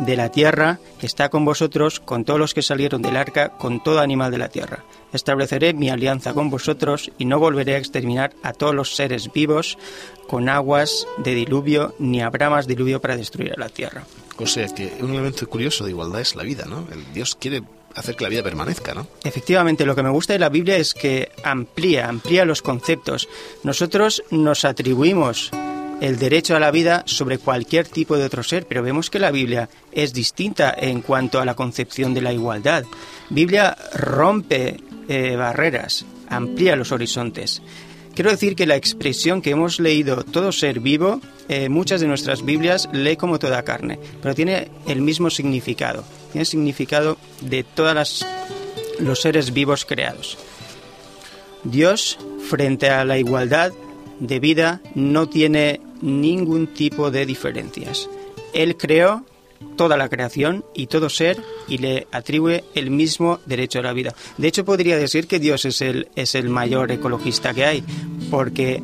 de 0.00 0.16
la 0.16 0.30
tierra 0.30 0.78
está 1.00 1.28
con 1.28 1.44
vosotros, 1.44 2.00
con 2.00 2.24
todos 2.24 2.40
los 2.40 2.54
que 2.54 2.62
salieron 2.62 3.02
del 3.02 3.16
arca, 3.16 3.50
con 3.50 3.82
todo 3.82 4.00
animal 4.00 4.30
de 4.30 4.38
la 4.38 4.48
tierra. 4.48 4.84
Estableceré 5.12 5.74
mi 5.74 5.90
alianza 5.90 6.34
con 6.34 6.50
vosotros 6.50 7.10
y 7.18 7.24
no 7.24 7.38
volveré 7.38 7.74
a 7.74 7.78
exterminar 7.78 8.32
a 8.42 8.52
todos 8.52 8.74
los 8.74 8.96
seres 8.96 9.32
vivos 9.32 9.78
con 10.26 10.48
aguas 10.48 11.06
de 11.18 11.34
diluvio, 11.34 11.94
ni 11.98 12.22
habrá 12.22 12.50
más 12.50 12.66
diluvio 12.66 13.00
para 13.00 13.16
destruir 13.16 13.52
a 13.52 13.60
la 13.60 13.68
tierra. 13.68 14.04
O 14.38 14.46
sea 14.46 14.66
que 14.68 14.96
un 15.00 15.10
elemento 15.10 15.48
curioso 15.48 15.84
de 15.84 15.90
igualdad 15.90 16.20
es 16.20 16.34
la 16.34 16.42
vida, 16.42 16.64
¿no? 16.66 16.88
El 16.90 17.12
Dios 17.12 17.36
quiere 17.36 17.62
hacer 17.94 18.16
que 18.16 18.24
la 18.24 18.30
vida 18.30 18.42
permanezca, 18.42 18.94
¿no? 18.94 19.06
Efectivamente, 19.22 19.86
lo 19.86 19.94
que 19.94 20.02
me 20.02 20.10
gusta 20.10 20.32
de 20.32 20.40
la 20.40 20.48
Biblia 20.48 20.76
es 20.76 20.94
que 20.94 21.30
amplía, 21.44 22.08
amplía 22.08 22.44
los 22.44 22.62
conceptos. 22.62 23.28
Nosotros 23.62 24.24
nos 24.30 24.64
atribuimos 24.64 25.50
el 26.00 26.18
derecho 26.18 26.56
a 26.56 26.60
la 26.60 26.70
vida 26.70 27.02
sobre 27.06 27.38
cualquier 27.38 27.86
tipo 27.86 28.16
de 28.16 28.24
otro 28.24 28.42
ser, 28.42 28.66
pero 28.66 28.82
vemos 28.82 29.10
que 29.10 29.18
la 29.18 29.30
Biblia 29.30 29.68
es 29.92 30.12
distinta 30.12 30.74
en 30.76 31.02
cuanto 31.02 31.40
a 31.40 31.44
la 31.44 31.54
concepción 31.54 32.14
de 32.14 32.22
la 32.22 32.32
igualdad. 32.32 32.84
Biblia 33.30 33.76
rompe 33.94 34.76
eh, 35.08 35.36
barreras, 35.36 36.04
amplía 36.28 36.76
los 36.76 36.92
horizontes. 36.92 37.62
Quiero 38.14 38.30
decir 38.30 38.54
que 38.54 38.66
la 38.66 38.76
expresión 38.76 39.42
que 39.42 39.50
hemos 39.50 39.80
leído, 39.80 40.22
todo 40.22 40.52
ser 40.52 40.78
vivo, 40.78 41.20
eh, 41.48 41.68
muchas 41.68 42.00
de 42.00 42.06
nuestras 42.06 42.44
Biblias 42.44 42.88
lee 42.92 43.16
como 43.16 43.40
toda 43.40 43.64
carne, 43.64 43.98
pero 44.22 44.34
tiene 44.36 44.70
el 44.86 45.02
mismo 45.02 45.30
significado. 45.30 46.04
Tiene 46.30 46.42
el 46.42 46.46
significado 46.46 47.18
de 47.40 47.64
todos 47.64 48.24
los 49.00 49.20
seres 49.20 49.52
vivos 49.52 49.84
creados. 49.84 50.38
Dios, 51.64 52.18
frente 52.48 52.88
a 52.88 53.04
la 53.04 53.18
igualdad 53.18 53.72
de 54.20 54.40
vida, 54.40 54.80
no 54.94 55.28
tiene 55.28 55.80
ningún 56.00 56.68
tipo 56.68 57.10
de 57.10 57.26
diferencias. 57.26 58.08
Él 58.52 58.76
creó 58.76 59.24
toda 59.76 59.96
la 59.96 60.08
creación 60.08 60.64
y 60.74 60.86
todo 60.86 61.08
ser 61.08 61.42
y 61.68 61.78
le 61.78 62.06
atribuye 62.12 62.64
el 62.74 62.90
mismo 62.90 63.40
derecho 63.46 63.80
a 63.80 63.82
la 63.82 63.92
vida. 63.92 64.14
De 64.38 64.48
hecho, 64.48 64.64
podría 64.64 64.96
decir 64.96 65.26
que 65.26 65.38
Dios 65.38 65.64
es 65.64 65.80
el, 65.80 66.08
es 66.14 66.34
el 66.34 66.48
mayor 66.48 66.92
ecologista 66.92 67.54
que 67.54 67.64
hay, 67.64 67.84
porque 68.30 68.82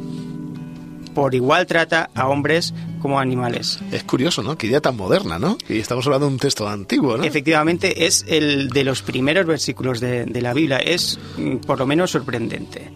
por 1.14 1.34
igual 1.34 1.66
trata 1.66 2.10
a 2.14 2.28
hombres 2.28 2.72
como 3.00 3.18
animales. 3.18 3.80
Es 3.92 4.04
curioso, 4.04 4.42
¿no? 4.42 4.56
Qué 4.56 4.66
idea 4.66 4.80
tan 4.80 4.96
moderna, 4.96 5.38
¿no? 5.38 5.56
Y 5.68 5.78
estamos 5.78 6.06
hablando 6.06 6.26
de 6.26 6.32
un 6.32 6.38
texto 6.38 6.68
antiguo, 6.68 7.16
¿no? 7.16 7.24
Efectivamente, 7.24 8.06
es 8.06 8.24
el 8.28 8.68
de 8.68 8.84
los 8.84 9.02
primeros 9.02 9.46
versículos 9.46 10.00
de, 10.00 10.24
de 10.26 10.42
la 10.42 10.52
Biblia. 10.52 10.78
Es 10.78 11.18
mm, 11.36 11.56
por 11.58 11.78
lo 11.78 11.86
menos 11.86 12.10
sorprendente. 12.10 12.90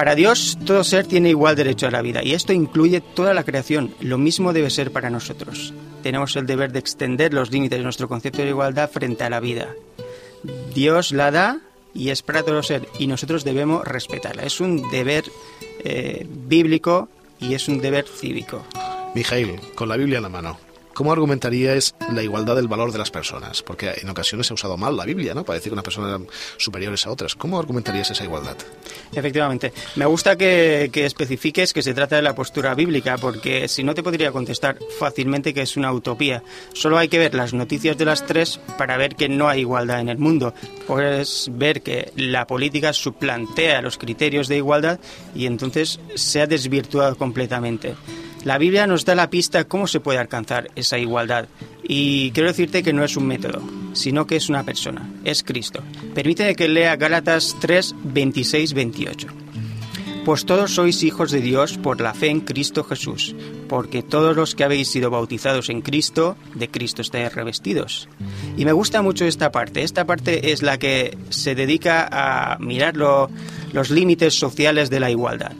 Para 0.00 0.14
Dios, 0.14 0.56
todo 0.64 0.82
ser 0.82 1.06
tiene 1.06 1.28
igual 1.28 1.56
derecho 1.56 1.86
a 1.86 1.90
la 1.90 2.00
vida 2.00 2.24
y 2.24 2.32
esto 2.32 2.54
incluye 2.54 3.02
toda 3.02 3.34
la 3.34 3.44
creación. 3.44 3.94
Lo 4.00 4.16
mismo 4.16 4.54
debe 4.54 4.70
ser 4.70 4.92
para 4.92 5.10
nosotros. 5.10 5.74
Tenemos 6.02 6.34
el 6.36 6.46
deber 6.46 6.72
de 6.72 6.78
extender 6.78 7.34
los 7.34 7.50
límites 7.50 7.78
de 7.78 7.84
nuestro 7.84 8.08
concepto 8.08 8.40
de 8.40 8.48
igualdad 8.48 8.90
frente 8.90 9.24
a 9.24 9.28
la 9.28 9.40
vida. 9.40 9.74
Dios 10.74 11.12
la 11.12 11.30
da 11.30 11.60
y 11.92 12.08
es 12.08 12.22
para 12.22 12.42
todo 12.42 12.62
ser 12.62 12.88
y 12.98 13.08
nosotros 13.08 13.44
debemos 13.44 13.86
respetarla. 13.86 14.44
Es 14.44 14.62
un 14.62 14.90
deber 14.90 15.24
eh, 15.84 16.26
bíblico 16.26 17.10
y 17.38 17.52
es 17.52 17.68
un 17.68 17.82
deber 17.82 18.06
cívico. 18.06 18.64
Mijail, 19.14 19.60
con 19.74 19.90
la 19.90 19.98
Biblia 19.98 20.16
en 20.16 20.22
la 20.22 20.30
mano, 20.30 20.58
¿Cómo 20.94 21.12
argumentaríais 21.12 21.94
la 22.12 22.22
igualdad 22.22 22.56
del 22.56 22.68
valor 22.68 22.92
de 22.92 22.98
las 22.98 23.10
personas? 23.10 23.62
Porque 23.62 23.92
en 24.02 24.08
ocasiones 24.08 24.46
se 24.46 24.52
ha 24.52 24.54
usado 24.54 24.76
mal 24.76 24.96
la 24.96 25.04
Biblia, 25.04 25.34
¿no? 25.34 25.44
Para 25.44 25.58
decir 25.58 25.70
que 25.70 25.74
unas 25.74 25.84
personas 25.84 26.10
eran 26.10 26.26
superiores 26.56 27.06
a 27.06 27.10
otras. 27.10 27.34
¿Cómo 27.34 27.58
argumentarías 27.58 28.10
esa 28.10 28.24
igualdad? 28.24 28.56
Efectivamente. 29.12 29.72
Me 29.96 30.06
gusta 30.06 30.36
que, 30.36 30.90
que, 30.92 31.06
especifiques 31.06 31.72
que 31.72 31.82
se 31.82 31.94
trata 31.94 32.16
de 32.16 32.22
la 32.22 32.34
postura 32.34 32.74
bíblica, 32.74 33.16
porque 33.18 33.68
si 33.68 33.84
no 33.84 33.94
te 33.94 34.02
podría 34.02 34.32
contestar 34.32 34.78
fácilmente 34.98 35.54
que 35.54 35.62
es 35.62 35.76
una 35.76 35.92
utopía. 35.92 36.42
Solo 36.72 36.98
hay 36.98 37.08
que 37.08 37.18
ver 37.18 37.34
las 37.34 37.54
noticias 37.54 37.96
de 37.96 38.04
las 38.04 38.26
tres 38.26 38.60
para 38.76 38.96
ver 38.96 39.16
que 39.16 39.28
no 39.28 39.48
hay 39.48 39.60
igualdad 39.60 40.00
en 40.00 40.08
el 40.08 40.18
mundo. 40.18 40.54
Puedes 40.86 41.50
ver 41.52 41.82
que 41.82 42.12
la 42.16 42.46
política 42.46 42.92
suplantea 42.92 43.82
los 43.82 43.96
criterios 43.96 44.48
de 44.48 44.56
igualdad 44.56 45.00
y 45.34 45.46
entonces 45.46 46.00
se 46.14 46.40
ha 46.40 46.46
desvirtuado 46.46 47.16
completamente. 47.16 47.94
La 48.44 48.56
Biblia 48.56 48.86
nos 48.86 49.04
da 49.04 49.14
la 49.14 49.28
pista 49.28 49.64
cómo 49.64 49.86
se 49.86 50.00
puede 50.00 50.18
alcanzar 50.18 50.70
esa 50.74 50.98
igualdad. 50.98 51.46
Y 51.82 52.30
quiero 52.30 52.48
decirte 52.48 52.82
que 52.82 52.94
no 52.94 53.04
es 53.04 53.16
un 53.16 53.26
método, 53.26 53.60
sino 53.92 54.26
que 54.26 54.36
es 54.36 54.48
una 54.48 54.64
persona, 54.64 55.10
es 55.24 55.42
Cristo. 55.42 55.82
Permíteme 56.14 56.54
que 56.54 56.68
lea 56.68 56.96
Gálatas 56.96 57.56
3, 57.60 57.94
26, 58.02 58.72
28. 58.72 59.28
Pues 60.24 60.46
todos 60.46 60.74
sois 60.74 61.02
hijos 61.02 61.30
de 61.30 61.40
Dios 61.40 61.76
por 61.76 62.00
la 62.00 62.14
fe 62.14 62.28
en 62.28 62.40
Cristo 62.40 62.84
Jesús, 62.84 63.34
porque 63.68 64.02
todos 64.02 64.36
los 64.36 64.54
que 64.54 64.64
habéis 64.64 64.88
sido 64.88 65.10
bautizados 65.10 65.68
en 65.68 65.80
Cristo, 65.80 66.36
de 66.54 66.70
Cristo 66.70 67.02
estáis 67.02 67.34
revestidos. 67.34 68.08
Y 68.56 68.64
me 68.64 68.72
gusta 68.72 69.02
mucho 69.02 69.24
esta 69.24 69.50
parte. 69.50 69.82
Esta 69.82 70.06
parte 70.06 70.52
es 70.52 70.62
la 70.62 70.78
que 70.78 71.16
se 71.30 71.54
dedica 71.54 72.08
a 72.10 72.58
mirar 72.58 72.96
los 72.96 73.90
límites 73.90 74.38
sociales 74.38 74.88
de 74.88 75.00
la 75.00 75.10
igualdad. 75.10 75.52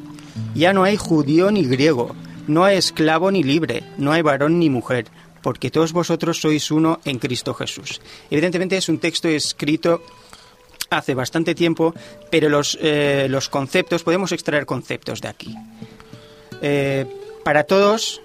Ya 0.54 0.72
no 0.72 0.84
hay 0.84 0.96
judío 0.96 1.50
ni 1.50 1.64
griego, 1.64 2.14
no 2.50 2.64
hay 2.64 2.76
esclavo 2.76 3.30
ni 3.30 3.42
libre, 3.42 3.82
no 3.96 4.12
hay 4.12 4.22
varón 4.22 4.58
ni 4.58 4.68
mujer, 4.68 5.06
porque 5.42 5.70
todos 5.70 5.92
vosotros 5.92 6.40
sois 6.40 6.70
uno 6.70 7.00
en 7.04 7.18
Cristo 7.18 7.54
Jesús. 7.54 8.00
Evidentemente 8.30 8.76
es 8.76 8.88
un 8.88 8.98
texto 8.98 9.28
escrito 9.28 10.02
hace 10.90 11.14
bastante 11.14 11.54
tiempo, 11.54 11.94
pero 12.30 12.48
los, 12.48 12.76
eh, 12.80 13.28
los 13.30 13.48
conceptos, 13.48 14.02
podemos 14.02 14.32
extraer 14.32 14.66
conceptos 14.66 15.20
de 15.20 15.28
aquí. 15.28 15.56
Eh, 16.60 17.06
para 17.44 17.64
todos, 17.64 18.20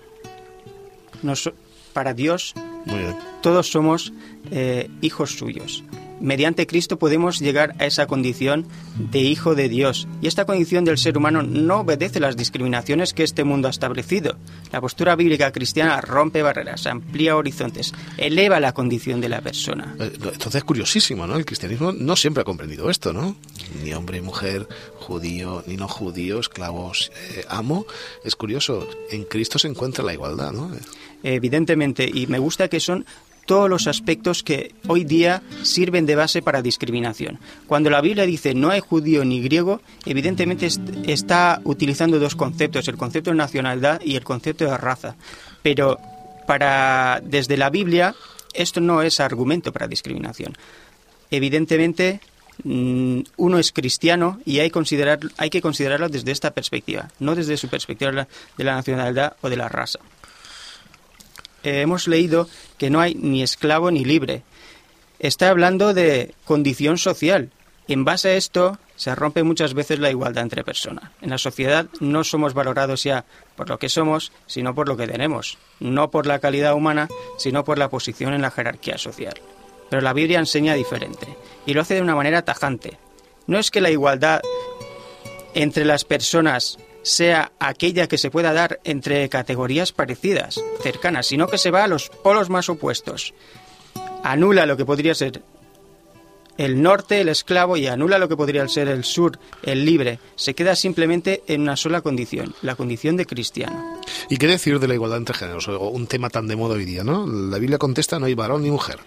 nos, 1.22 1.52
para 1.94 2.14
Dios, 2.14 2.54
todos 3.42 3.70
somos 3.70 4.12
eh, 4.52 4.90
hijos 5.02 5.38
suyos 5.38 5.84
mediante 6.20 6.68
Cristo 6.68 6.98
podemos 6.98 7.40
llegar 7.40 7.76
a 7.80 7.86
esa 7.86 8.08
condición 8.08 8.68
de 8.98 9.20
hijo 9.20 9.56
de 9.56 9.70
Dios. 9.70 10.08
Y 10.22 10.28
esta 10.28 10.46
condición 10.46 10.86
del 10.86 10.98
ser 10.98 11.18
humano 11.18 11.44
no 11.44 11.82
obedece 11.82 12.20
las 12.20 12.38
discriminaciones 12.38 13.14
que 13.14 13.24
este 13.24 13.44
mundo 13.44 13.68
ha 13.68 13.72
establecido. 13.72 14.38
La 14.72 14.82
postura 14.82 15.16
bíblica 15.16 15.52
cristiana 15.52 16.02
rompe 16.02 16.42
barreras, 16.42 16.86
amplía 16.88 17.36
horizontes, 17.36 17.94
eleva 18.18 18.60
la 18.60 18.74
condición 18.74 19.22
de 19.22 19.30
la 19.30 19.42
persona. 19.42 19.96
Eh, 20.00 20.12
entonces 20.16 20.56
es 20.56 20.64
curiosísimo, 20.64 21.28
¿no? 21.28 21.38
El 21.38 21.46
cristianismo 21.46 21.92
no 21.92 22.16
siempre 22.16 22.42
ha 22.42 22.46
comprendido 22.46 22.90
esto, 22.90 23.14
¿no? 23.14 23.36
Ni 23.84 23.94
hombre 23.94 24.22
mujer, 24.22 24.68
judío 24.96 25.64
ni 25.68 25.78
no 25.78 25.88
judío, 25.88 26.40
esclavos, 26.40 27.12
eh, 27.36 27.46
amo. 27.50 27.86
Es 28.24 28.36
curioso, 28.36 28.88
en 29.12 29.24
Cristo 29.26 29.60
se 29.60 29.68
encuentra 29.68 30.04
la 30.04 30.14
igualdad, 30.14 30.52
¿no? 30.52 30.72
Evidentemente, 31.24 32.10
y 32.12 32.28
me 32.28 32.38
gusta 32.38 32.68
que 32.68 32.80
son 32.80 33.06
todos 33.46 33.70
los 33.70 33.88
aspectos 33.88 34.44
que 34.44 34.74
hoy 34.88 35.04
día 35.04 35.42
sirven 35.64 36.06
de 36.06 36.16
base 36.16 36.42
para 36.42 36.62
discriminación. 36.62 37.40
Cuando 37.68 37.90
la 37.90 38.02
Biblia 38.02 38.26
dice 38.26 38.54
no 38.54 38.70
hay 38.70 38.80
judío 38.80 39.24
ni 39.26 39.42
griego, 39.42 39.82
evidentemente 40.06 40.68
está 41.08 41.62
utilizando 41.64 42.20
dos 42.20 42.36
conceptos, 42.36 42.88
el 42.88 42.98
concepto 42.98 43.32
de 43.32 43.38
nacionalidad 43.38 44.02
y 44.04 44.16
el 44.16 44.24
concepto 44.24 44.66
de 44.66 44.78
raza. 44.78 45.16
Pero 45.62 46.00
desde 47.24 47.58
la 47.58 47.70
Biblia 47.70 48.16
esto 48.54 48.82
no 48.82 49.02
es 49.02 49.20
argumento 49.20 49.72
para 49.72 49.88
discriminación. 49.88 50.54
Evidentemente 51.32 52.22
mm, 52.64 53.22
uno 53.38 53.60
es 53.60 53.72
cristiano 53.72 54.40
y 54.46 54.60
hay 54.60 54.70
que 54.70 55.62
considerarlo 55.62 56.10
desde 56.10 56.32
esta 56.32 56.52
perspectiva, 56.52 57.10
no 57.20 57.36
desde 57.36 57.58
su 57.58 57.68
perspectiva 57.68 58.28
de 58.58 58.64
la 58.64 58.76
nacionalidad 58.76 59.36
o 59.42 59.50
de 59.50 59.58
la 59.58 59.68
raza. 59.68 60.00
Eh, 61.66 61.82
hemos 61.82 62.08
leído 62.08 62.48
que 62.78 62.92
no 62.92 63.02
hay 63.02 63.16
ni 63.16 63.42
esclavo 63.42 63.90
ni 63.90 64.06
libre. 64.06 64.44
Está 65.18 65.50
hablando 65.50 65.96
de 65.96 66.36
condición 66.46 67.00
social. 67.00 67.50
En 67.88 68.06
base 68.06 68.30
a 68.30 68.36
esto 68.36 68.78
se 68.96 69.16
rompe 69.16 69.42
muchas 69.42 69.74
veces 69.74 69.98
la 69.98 70.12
igualdad 70.12 70.44
entre 70.44 70.64
personas. 70.64 71.12
En 71.22 71.32
la 71.32 71.40
sociedad 71.40 71.88
no 72.00 72.24
somos 72.24 72.54
valorados 72.54 73.04
ya 73.04 73.26
por 73.56 73.68
lo 73.68 73.80
que 73.80 73.90
somos, 73.90 74.32
sino 74.46 74.76
por 74.76 74.88
lo 74.88 74.96
que 74.96 75.08
tenemos. 75.08 75.58
No 75.80 76.12
por 76.12 76.28
la 76.28 76.38
calidad 76.38 76.76
humana, 76.76 77.10
sino 77.38 77.64
por 77.64 77.80
la 77.80 77.90
posición 77.90 78.36
en 78.36 78.44
la 78.44 78.52
jerarquía 78.52 79.00
social. 79.00 79.34
Pero 79.90 80.04
la 80.04 80.14
Biblia 80.14 80.40
enseña 80.40 80.76
diferente 80.76 81.28
y 81.66 81.74
lo 81.74 81.82
hace 81.82 81.96
de 81.96 82.02
una 82.02 82.16
manera 82.16 82.44
tajante. 82.44 83.00
No 83.48 83.58
es 83.58 83.72
que 83.72 83.82
la 83.82 83.90
igualdad 83.90 84.42
entre 85.56 85.84
las 85.84 86.06
personas 86.06 86.78
sea 87.06 87.52
aquella 87.60 88.08
que 88.08 88.18
se 88.18 88.32
pueda 88.32 88.52
dar 88.52 88.80
entre 88.84 89.30
categorías 89.30 89.92
parecidas, 89.92 90.60
cercanas, 90.82 91.28
sino 91.28 91.48
que 91.48 91.60
se 91.60 91.70
va 91.70 91.84
a 91.84 91.88
los 91.88 92.10
polos 92.10 92.50
más 92.50 92.68
opuestos. 92.68 93.36
Anula 94.24 94.66
lo 94.66 94.76
que 94.76 94.86
podría 94.86 95.14
ser 95.14 95.44
el 96.58 96.82
norte, 96.82 97.22
el 97.22 97.30
esclavo, 97.30 97.78
y 97.78 97.86
anula 97.86 98.18
lo 98.18 98.28
que 98.28 98.36
podría 98.36 98.68
ser 98.68 98.88
el 98.88 99.04
sur, 99.04 99.38
el 99.62 99.86
libre. 99.86 100.20
Se 100.36 100.56
queda 100.56 100.76
simplemente 100.76 101.44
en 101.48 101.62
una 101.62 101.76
sola 101.76 102.02
condición, 102.02 102.56
la 102.64 102.76
condición 102.76 103.18
de 103.18 103.28
cristiano. 103.28 104.02
¿Y 104.30 104.38
qué 104.38 104.48
decir 104.48 104.80
de 104.80 104.88
la 104.88 104.96
igualdad 104.96 105.20
entre 105.20 105.36
géneros? 105.36 105.68
Un 105.68 106.08
tema 106.08 106.32
tan 106.32 106.48
de 106.48 106.56
moda 106.56 106.74
hoy 106.74 106.86
día, 106.86 107.04
¿no? 107.04 107.28
La 107.28 107.60
Biblia 107.60 107.78
contesta 107.78 108.18
no 108.18 108.26
hay 108.26 108.34
varón 108.34 108.64
ni 108.64 108.72
mujer. 108.72 108.98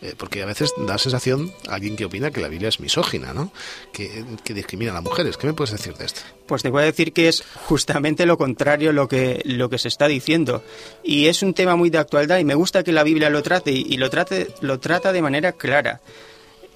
Eh, 0.00 0.14
porque 0.16 0.42
a 0.42 0.46
veces 0.46 0.72
da 0.86 0.96
sensación 0.96 1.52
a 1.68 1.74
alguien 1.74 1.96
que 1.96 2.04
opina 2.04 2.30
que 2.30 2.40
la 2.40 2.46
Biblia 2.46 2.68
es 2.68 2.78
misógina, 2.78 3.32
¿no? 3.32 3.50
Que, 3.92 4.24
que, 4.44 4.54
discrimina 4.54 4.92
a 4.92 4.94
las 4.94 5.02
mujeres. 5.02 5.36
¿Qué 5.36 5.48
me 5.48 5.54
puedes 5.54 5.72
decir 5.72 5.94
de 5.94 6.04
esto? 6.04 6.20
Pues 6.46 6.62
te 6.62 6.70
voy 6.70 6.82
a 6.82 6.86
decir 6.86 7.12
que 7.12 7.28
es 7.28 7.42
justamente 7.64 8.24
lo 8.24 8.38
contrario 8.38 8.92
lo 8.92 9.08
que, 9.08 9.42
lo 9.44 9.68
que 9.68 9.78
se 9.78 9.88
está 9.88 10.06
diciendo. 10.06 10.62
Y 11.02 11.26
es 11.26 11.42
un 11.42 11.52
tema 11.52 11.74
muy 11.74 11.90
de 11.90 11.98
actualidad 11.98 12.38
y 12.38 12.44
me 12.44 12.54
gusta 12.54 12.84
que 12.84 12.92
la 12.92 13.02
Biblia 13.02 13.28
lo 13.28 13.42
trate 13.42 13.72
y, 13.72 13.86
y 13.88 13.96
lo, 13.96 14.08
trate, 14.08 14.48
lo 14.60 14.78
trata 14.78 15.12
de 15.12 15.22
manera 15.22 15.52
clara. 15.52 16.00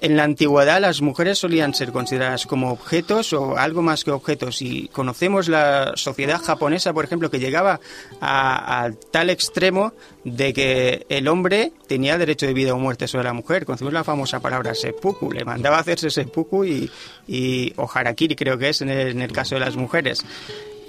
En 0.03 0.17
la 0.17 0.25
antigüedad 0.25 0.81
las 0.81 1.01
mujeres 1.01 1.39
solían 1.39 1.73
ser 1.73 1.93
consideradas 1.93 2.45
como 2.45 2.73
objetos 2.73 3.31
o 3.31 3.55
algo 3.55 3.81
más 3.81 4.03
que 4.03 4.11
objetos 4.11 4.61
y 4.61 4.89
conocemos 4.89 5.47
la 5.47 5.93
sociedad 5.95 6.41
japonesa, 6.41 6.91
por 6.91 7.05
ejemplo, 7.05 7.31
que 7.31 7.39
llegaba 7.39 7.79
a, 8.19 8.91
tal 9.11 9.29
extremo 9.29 9.93
de 10.25 10.51
que 10.51 11.05
el 11.07 11.29
hombre 11.29 11.71
tenía 11.87 12.17
derecho 12.17 12.45
de 12.45 12.53
vida 12.53 12.73
o 12.73 12.79
muerte 12.79 13.07
sobre 13.07 13.23
la 13.23 13.31
mujer. 13.31 13.65
Conocemos 13.65 13.93
la 13.93 14.03
famosa 14.03 14.41
palabra 14.41 14.75
seppuku, 14.75 15.31
le 15.31 15.45
mandaba 15.45 15.77
a 15.77 15.79
hacerse 15.79 16.09
seppuku 16.09 16.65
y, 16.65 16.91
y 17.25 17.71
o 17.77 17.89
harakiri 17.89 18.35
creo 18.35 18.57
que 18.57 18.67
es 18.67 18.81
en 18.81 18.89
el, 18.89 19.31
caso 19.31 19.55
de 19.55 19.61
las 19.61 19.77
mujeres 19.77 20.25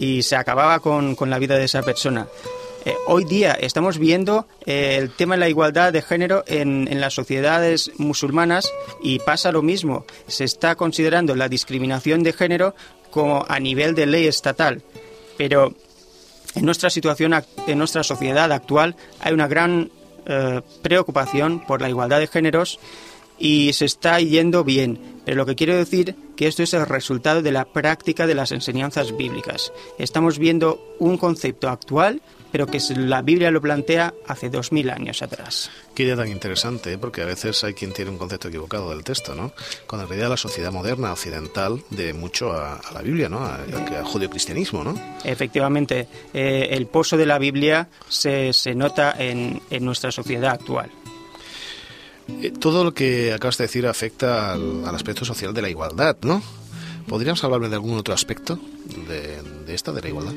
y 0.01 0.25
se 0.25 0.35
acababa 0.35 0.81
con, 0.81 1.15
con 1.15 1.31
la 1.31 1.39
vida 1.39 1.57
de 1.57 1.67
esa 1.67 1.85
persona. 1.85 2.27
Eh, 2.87 2.95
hoy 3.07 3.25
día 3.25 3.53
estamos 3.53 3.97
viendo 3.99 4.47
eh, 4.67 4.97
el 5.01 5.11
tema 5.11 5.37
de 5.37 5.41
la 5.41 5.49
igualdad 5.49 5.91
de 5.91 6.03
género 6.03 6.45
en, 6.47 7.01
las 7.01 7.15
sociedades 7.15 7.91
musulmanas 7.97 8.71
y 9.03 9.21
pasa 9.21 9.53
lo 9.53 9.63
mismo. 9.63 10.05
Se 10.27 10.45
está 10.45 10.75
considerando 10.75 11.35
la 11.35 11.49
discriminación 11.49 12.23
de 12.23 12.35
género 12.35 12.75
como 13.11 13.47
a 13.49 13.59
nivel 13.59 13.95
de 13.95 14.05
ley 14.05 14.27
estatal. 14.27 14.83
Pero 15.39 15.75
en 16.55 16.65
nuestra 16.67 16.91
situación, 16.91 17.35
en 17.67 17.79
nuestra 17.79 18.03
sociedad 18.03 18.53
actual, 18.53 18.97
hay 19.21 19.33
una 19.33 19.49
gran 19.49 19.91
eh, 20.27 20.61
preocupación 20.83 21.61
por 21.61 21.81
la 21.81 21.89
igualdad 21.89 22.21
de 22.21 22.27
géneros 22.27 22.79
y 23.39 23.73
se 23.73 23.87
está 23.87 24.21
yendo 24.21 24.63
bien. 24.63 24.99
Pero 25.25 25.39
lo 25.39 25.47
que 25.47 25.57
quiero 25.57 25.75
decir 25.75 26.17
que 26.37 26.49
esto 26.49 26.63
es 26.63 26.75
el 26.75 26.85
resultado 26.85 27.41
de 27.41 27.51
la 27.51 27.65
práctica 27.65 28.27
de 28.27 28.35
las 28.35 28.53
enseñanzas 28.53 29.17
bíblicas. 29.17 29.73
Estamos 29.99 30.39
viendo 30.39 30.97
un 30.99 31.17
concepto 31.17 31.71
actual 31.71 32.21
pero 32.55 32.69
que 32.69 32.79
la 32.95 33.21
Biblia 33.21 33.51
lo 33.51 33.61
plantea 33.61 34.15
hace 34.29 34.49
dos 34.49 34.71
mil 34.71 34.89
años 34.89 35.23
atrás. 35.23 35.73
Qué 35.93 36.05
idea 36.05 36.15
tan 36.15 36.29
interesante, 36.29 36.93
¿eh? 36.93 36.99
porque 36.99 37.23
a 37.23 37.25
veces 37.25 37.65
hay 37.65 37.75
quien 37.75 37.93
tiene 37.93 38.13
un 38.13 38.17
concepto 38.17 38.47
equivocado 38.47 38.91
del 38.91 39.03
texto, 39.03 39.35
¿no? 39.35 39.51
Cuando 39.89 40.05
en 40.05 40.11
realidad 40.11 40.31
la 40.31 40.37
sociedad 40.37 40.71
moderna 40.71 41.11
occidental 41.11 41.83
debe 41.91 42.13
mucho 42.13 42.53
a, 42.53 42.81
la 42.95 43.03
Biblia, 43.03 43.29
¿no? 43.29 43.45
Al 43.45 44.05
judio-cristianismo, 44.05 44.85
¿no? 44.85 44.95
Efectivamente, 45.25 46.07
eh, 46.33 46.69
el 46.71 46.87
pozo 46.87 47.17
de 47.17 47.27
la 47.27 47.41
Biblia 47.41 47.89
se, 48.09 48.53
se 48.53 48.73
nota 48.77 49.17
en, 49.19 49.61
en 49.69 49.85
nuestra 49.85 50.13
sociedad 50.13 50.53
actual. 50.53 50.93
Eh, 52.41 52.53
todo 52.53 52.85
lo 52.85 52.95
que 52.95 53.33
acabas 53.33 53.59
de 53.59 53.65
decir 53.65 53.85
afecta 53.85 54.53
al, 54.53 54.87
al 54.87 54.95
aspecto 54.95 55.25
social 55.25 55.53
de 55.53 55.61
la 55.61 55.71
igualdad, 55.71 56.19
¿no? 56.23 56.41
¿Podríamos 57.09 57.45
hablarme 57.45 57.69
de 57.69 57.75
algún 57.75 57.99
otro 57.99 58.15
aspecto 58.15 58.59
de, 59.09 59.41
de 59.67 59.75
esta, 59.75 59.93
de 59.93 60.03
la 60.03 60.09
igualdad? 60.09 60.33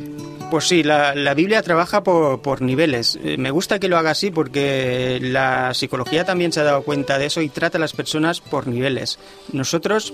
Pues 0.51 0.65
sí, 0.65 0.83
la, 0.83 1.15
la 1.15 1.33
Biblia 1.33 1.62
trabaja 1.62 2.03
por, 2.03 2.41
por, 2.41 2.62
niveles. 2.62 3.19
Eh, 3.24 3.38
me 3.38 3.51
gusta 3.51 3.79
que 3.79 3.88
lo 3.88 3.97
haga 3.97 4.12
así 4.12 4.31
porque 4.31 5.19
la 5.21 5.74
psicología 5.74 6.25
también 6.25 6.51
se 6.51 6.62
ha 6.62 6.63
dado 6.63 6.83
cuenta 6.83 7.17
de 7.17 7.25
eso 7.25 7.41
y 7.41 7.50
trata 7.50 7.77
a 7.77 7.81
las 7.81 7.93
personas 7.93 8.39
por 8.39 8.67
niveles. 8.67 9.19
Nosotros, 9.51 10.13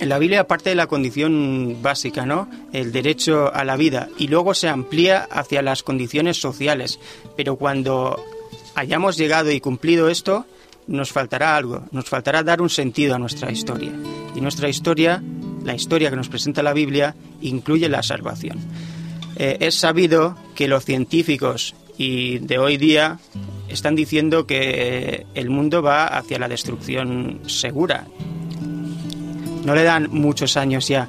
en 0.00 0.08
la 0.08 0.18
Biblia 0.18 0.46
parte 0.46 0.70
de 0.70 0.76
la 0.76 0.88
condición 0.88 1.78
básica, 1.80 2.26
¿no? 2.26 2.48
El 2.72 2.92
derecho 2.92 3.52
a 3.54 3.64
la 3.64 3.76
vida 3.76 4.08
y 4.18 4.28
luego 4.28 4.54
se 4.54 4.68
amplía 4.68 5.28
hacia 5.30 5.62
las 5.62 5.82
condiciones 5.82 6.40
sociales. 6.40 6.98
Pero 7.36 7.56
cuando 7.56 8.20
hayamos 8.74 9.16
llegado 9.16 9.50
y 9.52 9.60
cumplido 9.60 10.08
esto, 10.08 10.44
nos 10.86 11.12
faltará 11.12 11.56
algo, 11.56 11.84
nos 11.90 12.08
faltará 12.08 12.42
dar 12.42 12.62
un 12.62 12.70
sentido 12.70 13.14
a 13.14 13.18
nuestra 13.18 13.50
historia. 13.50 13.92
Y 14.34 14.40
nuestra 14.40 14.68
historia, 14.68 15.22
la 15.66 15.74
historia 15.74 16.10
que 16.10 16.16
nos 16.16 16.28
presenta 16.28 16.62
la 16.62 16.72
Biblia, 16.72 17.16
incluye 17.42 17.88
la 17.88 18.02
salvación. 18.02 18.58
Eh, 19.36 19.58
es 19.60 19.74
sabido 19.74 20.36
que 20.54 20.68
los 20.68 20.84
científicos 20.84 21.74
y 21.98 22.38
de 22.38 22.58
hoy 22.58 22.76
día 22.76 23.18
están 23.68 23.96
diciendo 23.96 24.46
que 24.46 25.26
el 25.34 25.50
mundo 25.50 25.82
va 25.82 26.06
hacia 26.06 26.38
la 26.38 26.48
destrucción 26.48 27.40
segura. 27.48 28.06
No 29.64 29.74
le 29.74 29.82
dan 29.82 30.08
muchos 30.10 30.56
años 30.56 30.86
ya, 30.86 31.08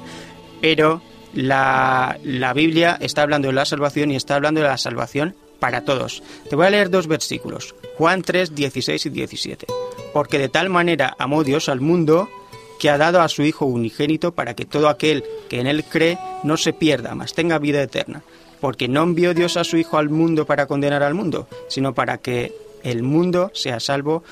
pero 0.60 1.00
la, 1.34 2.18
la 2.24 2.52
Biblia 2.52 2.98
está 3.00 3.22
hablando 3.22 3.48
de 3.48 3.54
la 3.54 3.64
salvación 3.64 4.10
y 4.10 4.16
está 4.16 4.34
hablando 4.34 4.60
de 4.60 4.66
la 4.66 4.76
salvación 4.76 5.36
para 5.60 5.84
todos. 5.84 6.24
Te 6.50 6.56
voy 6.56 6.66
a 6.66 6.70
leer 6.70 6.90
dos 6.90 7.06
versículos, 7.06 7.76
Juan 7.96 8.22
3, 8.22 8.56
16 8.56 9.06
y 9.06 9.10
17. 9.10 9.66
Porque 10.12 10.38
de 10.38 10.48
tal 10.48 10.68
manera 10.68 11.14
amó 11.16 11.44
Dios 11.44 11.68
al 11.68 11.80
mundo 11.80 12.28
que 12.78 12.90
ha 12.90 12.98
dado 12.98 13.20
a 13.20 13.28
su 13.28 13.42
Hijo 13.42 13.66
unigénito 13.66 14.32
para 14.32 14.54
que 14.54 14.64
todo 14.64 14.88
aquel 14.88 15.24
que 15.48 15.60
en 15.60 15.66
él 15.66 15.84
cree 15.84 16.18
no 16.44 16.56
se 16.56 16.72
pierda, 16.72 17.14
mas 17.14 17.34
tenga 17.34 17.58
vida 17.58 17.82
eterna. 17.82 18.22
Porque 18.60 18.88
no 18.88 19.02
envió 19.02 19.34
Dios 19.34 19.56
a 19.56 19.64
su 19.64 19.76
Hijo 19.76 19.98
al 19.98 20.08
mundo 20.08 20.46
para 20.46 20.66
condenar 20.66 21.02
al 21.02 21.14
mundo, 21.14 21.48
sino 21.68 21.94
para 21.94 22.18
que 22.18 22.52
el 22.82 23.02
mundo 23.02 23.50
sea 23.54 23.80
salvo 23.80 24.22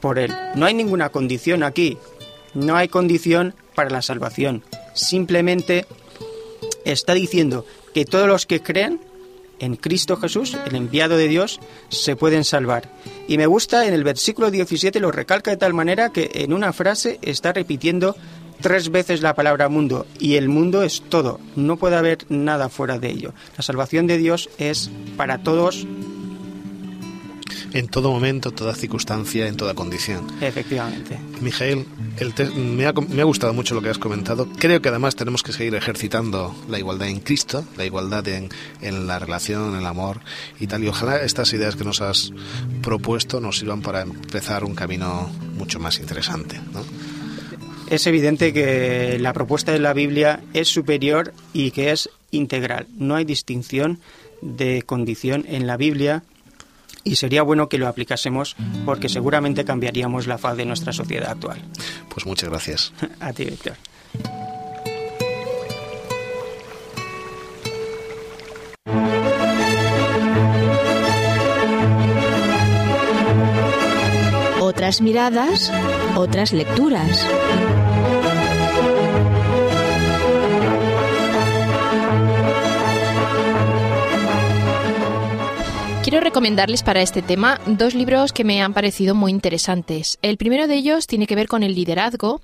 por 0.00 0.18
él. 0.18 0.32
No 0.54 0.66
hay 0.66 0.74
ninguna 0.74 1.08
condición 1.08 1.62
aquí, 1.62 1.98
no 2.54 2.76
hay 2.76 2.88
condición 2.88 3.54
para 3.74 3.90
la 3.90 4.02
salvación. 4.02 4.62
Simplemente 4.94 5.86
está 6.84 7.14
diciendo 7.14 7.64
que 7.94 8.04
todos 8.04 8.28
los 8.28 8.46
que 8.46 8.62
creen 8.62 9.00
en 9.58 9.76
Cristo 9.76 10.16
Jesús, 10.16 10.56
el 10.66 10.76
enviado 10.76 11.16
de 11.16 11.28
Dios, 11.28 11.60
se 11.88 12.16
pueden 12.16 12.44
salvar. 12.44 12.90
Y 13.28 13.38
me 13.38 13.46
gusta 13.46 13.86
en 13.86 13.94
el 13.94 14.04
versículo 14.04 14.50
17 14.50 15.00
lo 15.00 15.12
recalca 15.12 15.50
de 15.50 15.56
tal 15.56 15.74
manera 15.74 16.10
que 16.10 16.30
en 16.34 16.52
una 16.52 16.72
frase 16.72 17.18
está 17.22 17.52
repitiendo 17.52 18.16
tres 18.60 18.90
veces 18.90 19.22
la 19.22 19.34
palabra 19.34 19.68
mundo 19.68 20.06
y 20.18 20.34
el 20.34 20.48
mundo 20.48 20.82
es 20.82 21.02
todo, 21.02 21.40
no 21.56 21.76
puede 21.76 21.96
haber 21.96 22.18
nada 22.28 22.68
fuera 22.68 22.98
de 22.98 23.10
ello. 23.10 23.34
La 23.56 23.62
salvación 23.62 24.06
de 24.06 24.18
Dios 24.18 24.48
es 24.58 24.90
para 25.16 25.42
todos 25.42 25.86
en 27.72 27.88
todo 27.88 28.10
momento, 28.10 28.50
toda 28.50 28.74
circunstancia, 28.74 29.46
en 29.46 29.56
toda 29.56 29.74
condición. 29.74 30.26
Efectivamente. 30.40 31.18
Mijael, 31.40 31.86
me, 32.56 32.86
ha, 32.86 32.92
me, 32.92 33.22
ha, 33.22 33.24
gustado 33.24 33.52
mucho 33.52 33.74
lo 33.74 33.82
que 33.82 33.90
has 33.90 33.98
comentado. 33.98 34.48
Creo 34.58 34.80
que 34.80 34.88
además 34.88 35.16
tenemos 35.16 35.42
que 35.42 35.52
seguir 35.52 35.74
ejercitando 35.74 36.54
la 36.68 36.78
igualdad 36.78 37.08
en 37.08 37.20
Cristo, 37.20 37.64
la 37.76 37.84
igualdad 37.84 38.26
en, 38.28 38.48
en 38.80 39.06
la 39.06 39.18
relación, 39.18 39.74
en 39.74 39.80
el 39.80 39.86
amor 39.86 40.20
y 40.60 40.66
tal. 40.66 40.84
Y 40.84 40.88
ojalá 40.88 41.22
estas 41.22 41.52
ideas 41.52 41.76
que 41.76 41.84
nos 41.84 42.00
has 42.00 42.32
propuesto 42.82 43.40
nos 43.40 43.58
sirvan 43.58 43.82
para 43.82 44.02
empezar 44.02 44.64
un 44.64 44.74
camino 44.74 45.30
mucho 45.56 45.78
más 45.78 45.98
interesante. 45.98 46.60
¿no? 46.72 46.82
Es 47.88 48.06
evidente 48.06 48.52
que 48.52 49.18
la 49.20 49.32
propuesta 49.32 49.72
de 49.72 49.78
la 49.78 49.92
Biblia 49.92 50.40
es 50.54 50.68
superior 50.68 51.32
y 51.52 51.70
que 51.70 51.92
es 51.92 52.10
integral. 52.30 52.86
No 52.98 53.14
hay 53.14 53.24
distinción 53.24 54.00
de 54.42 54.82
condición 54.82 55.44
en 55.48 55.66
la 55.66 55.76
Biblia 55.76 56.24
y 57.06 57.16
sería 57.16 57.42
bueno 57.42 57.68
que 57.68 57.78
lo 57.78 57.86
aplicásemos 57.86 58.56
porque 58.84 59.08
seguramente 59.08 59.64
cambiaríamos 59.64 60.26
la 60.26 60.38
faz 60.38 60.56
de 60.56 60.66
nuestra 60.66 60.92
sociedad 60.92 61.30
actual. 61.30 61.62
Pues 62.08 62.26
muchas 62.26 62.50
gracias. 62.50 62.92
A 63.20 63.32
ti, 63.32 63.44
Víctor. 63.44 63.76
Otras 74.60 75.00
miradas, 75.00 75.72
otras 76.16 76.52
lecturas. 76.52 77.24
Quiero 86.06 86.20
recomendarles 86.20 86.84
para 86.84 87.02
este 87.02 87.20
tema 87.20 87.60
dos 87.66 87.96
libros 87.96 88.32
que 88.32 88.44
me 88.44 88.62
han 88.62 88.72
parecido 88.72 89.16
muy 89.16 89.32
interesantes. 89.32 90.20
El 90.22 90.36
primero 90.36 90.68
de 90.68 90.76
ellos 90.76 91.08
tiene 91.08 91.26
que 91.26 91.34
ver 91.34 91.48
con 91.48 91.64
el 91.64 91.74
liderazgo 91.74 92.40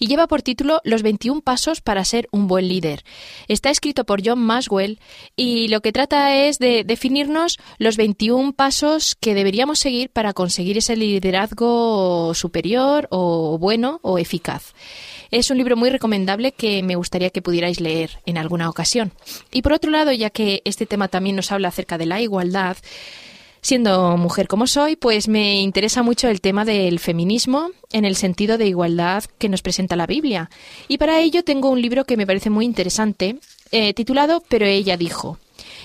y 0.00 0.08
lleva 0.08 0.26
por 0.26 0.42
título 0.42 0.80
Los 0.82 1.04
21 1.04 1.40
pasos 1.40 1.80
para 1.80 2.04
ser 2.04 2.28
un 2.32 2.48
buen 2.48 2.66
líder. 2.66 3.04
Está 3.46 3.70
escrito 3.70 4.02
por 4.02 4.20
John 4.26 4.40
Maswell 4.40 4.98
y 5.36 5.68
lo 5.68 5.80
que 5.80 5.92
trata 5.92 6.34
es 6.34 6.58
de 6.58 6.82
definirnos 6.82 7.60
los 7.78 7.96
21 7.96 8.52
pasos 8.52 9.14
que 9.14 9.34
deberíamos 9.34 9.78
seguir 9.78 10.10
para 10.10 10.32
conseguir 10.32 10.78
ese 10.78 10.96
liderazgo 10.96 12.34
superior 12.34 13.06
o 13.12 13.58
bueno 13.58 14.00
o 14.02 14.18
eficaz. 14.18 14.74
Es 15.34 15.50
un 15.50 15.58
libro 15.58 15.76
muy 15.76 15.90
recomendable 15.90 16.52
que 16.52 16.80
me 16.84 16.94
gustaría 16.94 17.28
que 17.30 17.42
pudierais 17.42 17.80
leer 17.80 18.20
en 18.24 18.38
alguna 18.38 18.70
ocasión. 18.70 19.10
Y 19.50 19.62
por 19.62 19.72
otro 19.72 19.90
lado, 19.90 20.12
ya 20.12 20.30
que 20.30 20.62
este 20.64 20.86
tema 20.86 21.08
también 21.08 21.34
nos 21.34 21.50
habla 21.50 21.66
acerca 21.66 21.98
de 21.98 22.06
la 22.06 22.20
igualdad, 22.20 22.76
Siendo 23.60 24.18
mujer 24.18 24.46
como 24.46 24.66
soy, 24.66 24.94
pues 24.94 25.26
me 25.26 25.62
interesa 25.62 26.02
mucho 26.02 26.28
el 26.28 26.42
tema 26.42 26.66
del 26.66 26.98
feminismo 26.98 27.70
en 27.92 28.04
el 28.04 28.14
sentido 28.14 28.58
de 28.58 28.66
igualdad 28.66 29.24
que 29.38 29.48
nos 29.48 29.62
presenta 29.62 29.96
la 29.96 30.06
Biblia. 30.06 30.50
Y 30.86 30.98
para 30.98 31.18
ello 31.20 31.42
tengo 31.44 31.70
un 31.70 31.80
libro 31.80 32.04
que 32.04 32.18
me 32.18 32.26
parece 32.26 32.50
muy 32.50 32.66
interesante, 32.66 33.38
eh, 33.72 33.94
titulado 33.94 34.42
Pero 34.50 34.66
ella 34.66 34.98
dijo. 34.98 35.38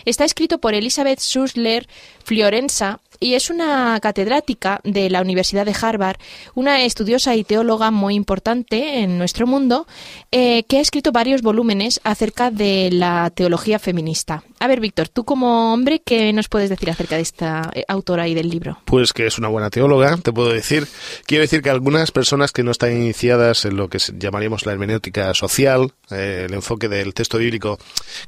Está 0.03 0.25
escrito 0.25 0.59
por 0.59 0.73
Elizabeth 0.73 1.19
Susler 1.19 1.87
Fiorenza 2.25 2.99
y 3.19 3.33
es 3.33 3.49
una 3.49 3.99
catedrática 4.01 4.79
de 4.83 5.09
la 5.09 5.21
Universidad 5.21 5.65
de 5.65 5.75
Harvard, 5.79 6.17
una 6.55 6.83
estudiosa 6.83 7.35
y 7.35 7.43
teóloga 7.43 7.91
muy 7.91 8.15
importante 8.15 8.99
en 8.99 9.17
nuestro 9.17 9.47
mundo, 9.47 9.87
eh, 10.31 10.63
que 10.63 10.77
ha 10.77 10.81
escrito 10.81 11.11
varios 11.11 11.41
volúmenes 11.41 11.99
acerca 12.03 12.51
de 12.51 12.89
la 12.91 13.29
teología 13.29 13.79
feminista. 13.79 14.43
A 14.59 14.67
ver, 14.67 14.81
Víctor, 14.81 15.07
tú 15.07 15.23
como 15.23 15.73
hombre, 15.73 16.01
¿qué 16.03 16.33
nos 16.33 16.49
puedes 16.49 16.69
decir 16.69 16.89
acerca 16.89 17.15
de 17.15 17.21
esta 17.21 17.71
eh, 17.73 17.83
autora 17.87 18.27
y 18.27 18.33
del 18.33 18.49
libro? 18.49 18.77
Pues 18.85 19.13
que 19.13 19.25
es 19.25 19.37
una 19.37 19.47
buena 19.47 19.69
teóloga, 19.69 20.17
te 20.17 20.33
puedo 20.33 20.51
decir. 20.51 20.87
Quiero 21.25 21.43
decir 21.43 21.61
que 21.61 21.69
algunas 21.69 22.11
personas 22.11 22.51
que 22.51 22.63
no 22.63 22.71
están 22.71 22.91
iniciadas 22.91 23.65
en 23.65 23.77
lo 23.77 23.87
que 23.87 23.99
llamaríamos 24.17 24.65
la 24.65 24.73
hermenéutica 24.73 25.33
social, 25.33 25.93
eh, 26.11 26.45
el 26.47 26.53
enfoque 26.53 26.89
del 26.89 27.13
texto 27.13 27.37
bíblico 27.37 27.79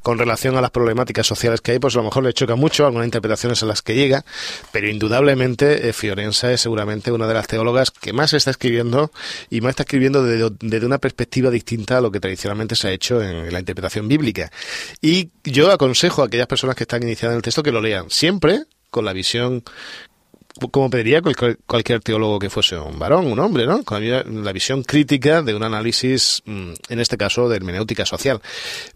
con 0.02 0.18
relación 0.18 0.56
a 0.56 0.62
las 0.62 0.72
problemáticas 0.72 1.28
sociales 1.28 1.62
que 1.62 1.74
hay, 1.74 1.80
pues 1.80 1.96
a 1.96 2.00
lo 2.00 2.06
mejor 2.06 2.24
le 2.24 2.34
choca 2.34 2.56
mucho 2.56 2.86
algunas 2.86 3.08
interpretaciones 3.08 3.62
a 3.64 3.66
las 3.66 3.82
que 3.82 3.96
llega, 3.96 4.24
pero 4.72 4.81
indudablemente 4.90 5.90
eh, 5.90 5.94
Fiorenza 5.94 6.52
es 6.52 6.62
seguramente 6.62 7.12
una 7.12 7.28
de 7.28 7.34
las 7.34 7.48
teólogas 7.48 7.92
que 7.92 8.14
más 8.14 8.34
está 8.34 8.52
escribiendo 8.52 9.12
y 9.50 9.62
más 9.62 9.72
está 9.72 9.84
escribiendo 9.84 10.24
desde, 10.24 10.86
una 10.86 10.98
perspectiva 10.98 11.50
distinta 11.50 11.98
a 11.98 12.02
lo 12.02 12.12
que 12.12 12.20
tradicionalmente 12.20 12.76
se 12.76 12.88
ha 12.88 12.92
hecho 12.92 13.22
en 13.22 13.52
la 13.52 13.60
interpretación 13.60 14.08
bíblica. 14.08 14.52
Y 15.02 15.30
yo 15.44 15.72
aconsejo 15.72 16.22
a 16.22 16.26
aquellas 16.26 16.48
personas 16.48 16.76
que 16.76 16.84
están 16.84 17.04
iniciadas 17.04 17.34
en 17.34 17.38
el 17.38 17.44
texto 17.44 17.64
que 17.64 17.72
lo 17.72 17.82
lean 17.82 18.10
siempre 18.10 18.64
con 18.90 19.06
la 19.06 19.14
visión 19.14 19.64
como 20.72 20.90
pediría 20.90 21.22
cualquier, 21.22 22.02
teólogo 22.02 22.38
que 22.38 22.50
fuese 22.50 22.78
un 22.78 23.00
varón, 23.00 23.26
un 23.28 23.40
hombre, 23.40 23.66
¿no? 23.66 23.84
Con 23.84 24.44
la 24.44 24.52
visión 24.52 24.84
crítica 24.84 25.42
de 25.42 25.56
un 25.56 25.64
análisis, 25.64 26.42
mm, 26.46 26.74
en 26.90 27.00
este 27.00 27.18
caso, 27.18 27.48
de 27.48 27.56
hermenéutica 27.56 28.06
social. 28.06 28.42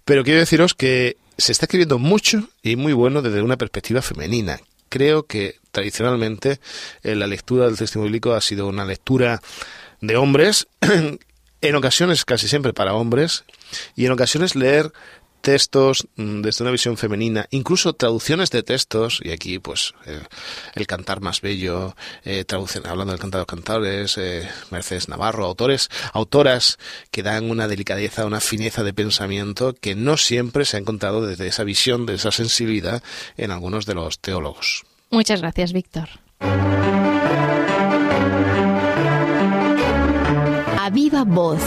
Pero 0.03 0.23
quiero 0.23 0.39
deciros 0.39 0.73
que 0.73 1.17
se 1.37 1.51
está 1.51 1.65
escribiendo 1.65 1.97
mucho 1.97 2.49
y 2.61 2.75
muy 2.75 2.93
bueno 2.93 3.21
desde 3.21 3.41
una 3.41 3.57
perspectiva 3.57 4.01
femenina. 4.01 4.59
Creo 4.89 5.25
que 5.25 5.59
tradicionalmente 5.71 6.59
eh, 7.03 7.15
la 7.15 7.27
lectura 7.27 7.65
del 7.65 7.77
texto 7.77 8.01
bíblico 8.01 8.33
ha 8.33 8.41
sido 8.41 8.67
una 8.67 8.85
lectura 8.85 9.41
de 10.01 10.15
hombres, 10.15 10.67
en 11.61 11.75
ocasiones 11.75 12.25
casi 12.25 12.47
siempre 12.47 12.73
para 12.73 12.93
hombres, 12.93 13.45
y 13.95 14.05
en 14.05 14.11
ocasiones 14.11 14.55
leer 14.55 14.91
textos 15.45 16.07
mm, 16.15 16.41
desde 16.41 16.63
una 16.63 16.71
visión 16.71 16.97
femenina, 16.97 17.45
incluso 17.51 17.93
traducciones 17.93 18.49
de 18.49 18.63
textos, 18.63 19.21
y 19.23 19.29
aquí 19.29 19.59
pues 19.59 19.93
el 20.73 20.87
cantar 20.87 21.21
más 21.21 21.39
bello, 21.41 21.95
eh, 22.23 22.43
hablando 22.83 23.13
del 23.13 23.19
cantar 23.19 23.37
de 23.37 23.41
los 23.41 23.45
cantadores, 23.45 24.17
eh, 24.17 24.49
Mercedes 24.71 25.07
Navarro, 25.07 25.45
autores, 25.45 25.91
autoras 26.13 26.79
que 27.11 27.21
dan 27.21 27.51
una 27.51 27.67
delicadeza, 27.67 28.25
una 28.25 28.39
fineza 28.39 28.81
de 28.83 28.93
pensamiento 28.93 29.75
que 29.79 29.93
no 29.93 30.17
siempre 30.17 30.65
se 30.65 30.77
ha 30.77 30.79
encontrado 30.79 31.23
desde 31.23 31.45
esa 31.45 31.63
visión, 31.63 32.07
de 32.07 32.15
esa 32.15 32.31
sensibilidad 32.31 33.03
en 33.37 33.51
algunos 33.51 33.85
de 33.85 33.93
los 33.93 34.17
teólogos. 34.17 34.83
Muchas 35.11 35.41
gracias, 35.41 35.73
Víctor. 35.73 36.09
A 40.79 40.89
viva 40.91 41.23
voz. 41.23 41.61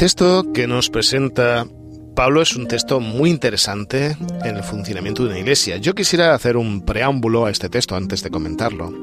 Texto 0.00 0.50
que 0.54 0.66
nos 0.66 0.88
presenta 0.88 1.66
Pablo 2.16 2.40
es 2.40 2.56
un 2.56 2.66
texto 2.66 3.00
muy 3.00 3.28
interesante 3.28 4.16
en 4.44 4.56
el 4.56 4.62
funcionamiento 4.62 5.24
de 5.24 5.28
una 5.28 5.38
iglesia. 5.40 5.76
Yo 5.76 5.94
quisiera 5.94 6.32
hacer 6.32 6.56
un 6.56 6.86
preámbulo 6.86 7.44
a 7.44 7.50
este 7.50 7.68
texto 7.68 7.96
antes 7.96 8.22
de 8.22 8.30
comentarlo, 8.30 8.94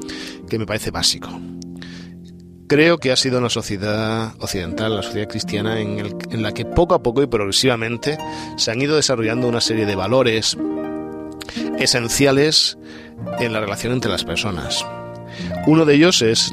que 0.50 0.58
me 0.58 0.66
parece 0.66 0.90
básico. 0.90 1.28
Creo 2.66 2.98
que 2.98 3.12
ha 3.12 3.16
sido 3.16 3.38
una 3.38 3.48
sociedad 3.48 4.34
occidental, 4.40 4.96
la 4.96 5.04
sociedad 5.04 5.28
cristiana, 5.28 5.78
en, 5.78 6.16
en 6.32 6.42
la 6.42 6.50
que 6.50 6.64
poco 6.64 6.96
a 6.96 7.02
poco 7.04 7.22
y 7.22 7.28
progresivamente 7.28 8.18
se 8.56 8.72
han 8.72 8.82
ido 8.82 8.96
desarrollando 8.96 9.46
una 9.46 9.60
serie 9.60 9.86
de 9.86 9.94
valores 9.94 10.58
esenciales 11.78 12.76
en 13.38 13.52
la 13.52 13.60
relación 13.60 13.92
entre 13.92 14.10
las 14.10 14.24
personas. 14.24 14.84
Uno 15.68 15.84
de 15.84 15.94
ellos 15.94 16.22
es 16.22 16.50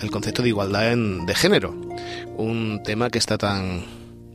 el 0.00 0.10
concepto 0.12 0.42
de 0.42 0.50
igualdad 0.50 0.94
de 0.94 1.34
género, 1.34 1.74
un 2.38 2.82
tema 2.84 3.10
que 3.10 3.18
está 3.18 3.36
tan 3.36 3.84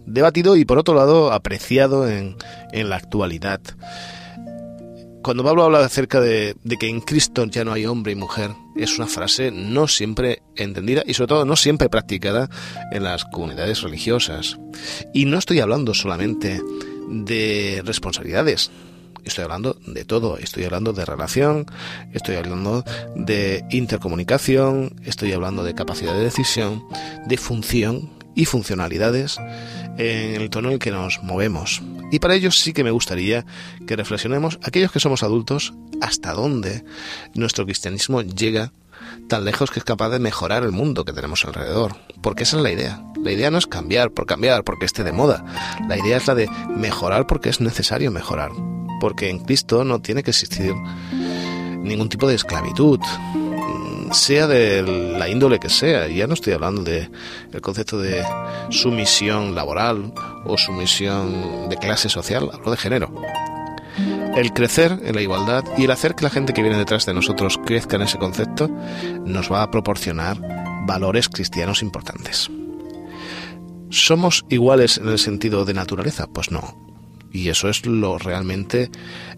debatido 0.05 0.55
y 0.55 0.65
por 0.65 0.77
otro 0.77 0.93
lado 0.93 1.31
apreciado 1.31 2.07
en, 2.07 2.35
la 2.71 2.95
actualidad. 2.97 3.61
Cuando 5.23 5.43
Pablo 5.43 5.63
habla 5.63 5.79
acerca 5.79 6.19
de, 6.19 6.55
que 6.79 6.89
en 6.89 6.99
Cristo 6.99 7.45
ya 7.45 7.63
no 7.63 7.71
hay 7.71 7.85
hombre 7.85 8.11
y 8.11 8.15
mujer, 8.15 8.51
es 8.75 8.97
una 8.97 9.07
frase 9.07 9.51
no 9.51 9.87
siempre 9.87 10.41
entendida 10.57 11.03
y 11.05 11.13
sobre 11.13 11.29
todo 11.29 11.45
no 11.45 11.55
siempre 11.55 11.87
practicada 11.87 12.49
en 12.91 13.03
las 13.03 13.23
comunidades 13.23 13.81
religiosas. 13.81 14.59
Y 15.13 15.25
no 15.25 15.37
estoy 15.37 15.61
hablando 15.61 15.93
solamente 15.93 16.61
de 17.07 17.81
responsabilidades, 17.85 18.69
Estoy 19.23 19.43
hablando 19.45 19.77
de 19.85 20.05
todo, 20.05 20.37
estoy 20.37 20.65
hablando 20.65 20.93
de 20.93 21.05
relación, 21.05 21.65
estoy 22.13 22.35
hablando 22.35 22.83
de 23.15 23.63
intercomunicación, 23.71 24.95
estoy 25.03 25.31
hablando 25.31 25.63
de 25.63 25.75
capacidad 25.75 26.13
de 26.13 26.23
decisión, 26.23 26.83
de 27.25 27.37
función 27.37 28.09
y 28.35 28.45
funcionalidades 28.45 29.37
en 29.97 30.41
el 30.41 30.49
tono 30.49 30.69
en 30.69 30.73
el 30.75 30.79
que 30.79 30.91
nos 30.91 31.21
movemos. 31.23 31.81
Y 32.11 32.19
para 32.19 32.35
ello 32.35 32.51
sí 32.51 32.73
que 32.73 32.83
me 32.83 32.91
gustaría 32.91 33.45
que 33.87 33.95
reflexionemos, 33.95 34.59
aquellos 34.63 34.91
que 34.91 34.99
somos 34.99 35.23
adultos, 35.23 35.73
hasta 36.01 36.33
dónde 36.33 36.83
nuestro 37.33 37.65
cristianismo 37.65 38.21
llega 38.21 38.71
tan 39.27 39.45
lejos 39.45 39.71
que 39.71 39.79
es 39.79 39.85
capaz 39.85 40.09
de 40.09 40.19
mejorar 40.19 40.63
el 40.63 40.71
mundo 40.71 41.05
que 41.05 41.13
tenemos 41.13 41.45
alrededor. 41.45 41.95
Porque 42.21 42.43
esa 42.43 42.57
es 42.57 42.63
la 42.63 42.71
idea. 42.71 43.03
La 43.23 43.31
idea 43.31 43.51
no 43.51 43.57
es 43.57 43.67
cambiar 43.67 44.11
por 44.11 44.25
cambiar, 44.25 44.63
porque 44.63 44.85
esté 44.85 45.03
de 45.03 45.13
moda. 45.13 45.45
La 45.87 45.97
idea 45.97 46.17
es 46.17 46.27
la 46.27 46.35
de 46.35 46.49
mejorar 46.75 47.27
porque 47.27 47.49
es 47.49 47.61
necesario 47.61 48.11
mejorar 48.11 48.51
porque 49.03 49.29
en 49.29 49.39
Cristo 49.39 49.83
no 49.83 49.99
tiene 49.99 50.23
que 50.23 50.31
existir 50.31 50.73
ningún 51.11 52.07
tipo 52.07 52.25
de 52.25 52.35
esclavitud, 52.35 53.01
sea 54.13 54.47
de 54.47 54.81
la 54.81 55.27
índole 55.27 55.59
que 55.59 55.67
sea. 55.67 56.07
Ya 56.07 56.25
no 56.25 56.35
estoy 56.35 56.53
hablando 56.53 56.83
de 56.83 57.09
el 57.51 57.59
concepto 57.59 57.99
de 57.99 58.23
sumisión 58.69 59.55
laboral 59.55 60.13
o 60.45 60.57
sumisión 60.57 61.67
de 61.67 61.75
clase 61.75 62.07
social, 62.07 62.49
hablo 62.53 62.71
de 62.71 62.77
género. 62.77 63.13
El 64.37 64.53
crecer 64.53 64.97
en 65.03 65.15
la 65.15 65.21
igualdad 65.21 65.65
y 65.77 65.83
el 65.83 65.91
hacer 65.91 66.15
que 66.15 66.23
la 66.23 66.29
gente 66.29 66.53
que 66.53 66.61
viene 66.61 66.77
detrás 66.77 67.05
de 67.05 67.13
nosotros 67.13 67.59
crezca 67.65 67.97
en 67.97 68.03
ese 68.03 68.17
concepto 68.17 68.69
nos 69.25 69.51
va 69.51 69.63
a 69.63 69.69
proporcionar 69.69 70.39
valores 70.87 71.27
cristianos 71.27 71.81
importantes. 71.81 72.49
¿Somos 73.89 74.45
iguales 74.47 74.97
en 74.97 75.09
el 75.09 75.19
sentido 75.19 75.65
de 75.65 75.73
naturaleza? 75.73 76.25
Pues 76.27 76.51
no. 76.51 76.92
Y 77.33 77.49
eso 77.49 77.67
es 77.67 77.85
lo 77.85 78.19
realmente 78.19 78.91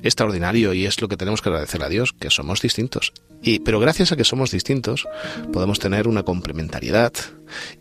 extraordinario 0.03 0.73
y 0.73 0.86
es 0.86 1.01
lo 1.01 1.08
que 1.08 1.15
tenemos 1.15 1.41
que 1.41 1.49
agradecer 1.49 1.81
a 1.81 1.89
Dios, 1.89 2.13
que 2.13 2.29
somos 2.29 2.62
distintos. 2.62 3.13
Y, 3.41 3.60
pero 3.60 3.79
gracias 3.79 4.12
a 4.12 4.17
que 4.17 4.25
somos 4.25 4.51
distintos, 4.51 5.08
podemos 5.53 5.79
tener 5.79 6.08
una 6.08 6.23
complementariedad 6.23 7.13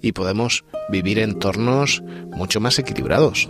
y 0.01 0.13
podemos 0.13 0.65
vivir 0.89 1.19
en 1.19 1.31
entornos 1.31 2.03
mucho 2.31 2.61
más 2.61 2.79
equilibrados. 2.79 3.49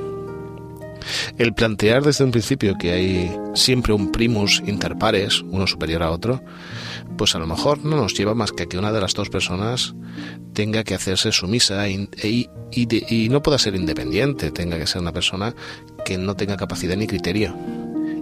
El 1.36 1.52
plantear 1.52 2.02
desde 2.02 2.24
un 2.24 2.30
principio 2.30 2.76
que 2.78 2.92
hay 2.92 3.36
siempre 3.54 3.92
un 3.92 4.10
primus 4.10 4.62
inter 4.66 4.96
pares, 4.96 5.42
uno 5.42 5.66
superior 5.66 6.02
a 6.02 6.10
otro, 6.10 6.42
pues 7.18 7.34
a 7.34 7.38
lo 7.38 7.46
mejor 7.46 7.84
no 7.84 7.96
nos 7.96 8.14
lleva 8.14 8.34
más 8.34 8.52
que 8.52 8.62
a 8.62 8.66
que 8.66 8.78
una 8.78 8.90
de 8.90 9.02
las 9.02 9.12
dos 9.12 9.28
personas 9.28 9.94
tenga 10.54 10.82
que 10.82 10.94
hacerse 10.94 11.30
sumisa 11.30 11.88
y, 11.88 12.08
y, 12.22 12.48
y 12.72 13.28
no 13.28 13.42
pueda 13.42 13.58
ser 13.58 13.74
independiente, 13.74 14.50
tenga 14.50 14.78
que 14.78 14.86
ser 14.86 15.02
una 15.02 15.12
persona 15.12 15.54
que 16.04 16.18
no 16.18 16.36
tenga 16.36 16.56
capacidad 16.56 16.96
ni 16.96 17.06
criterio. 17.06 17.56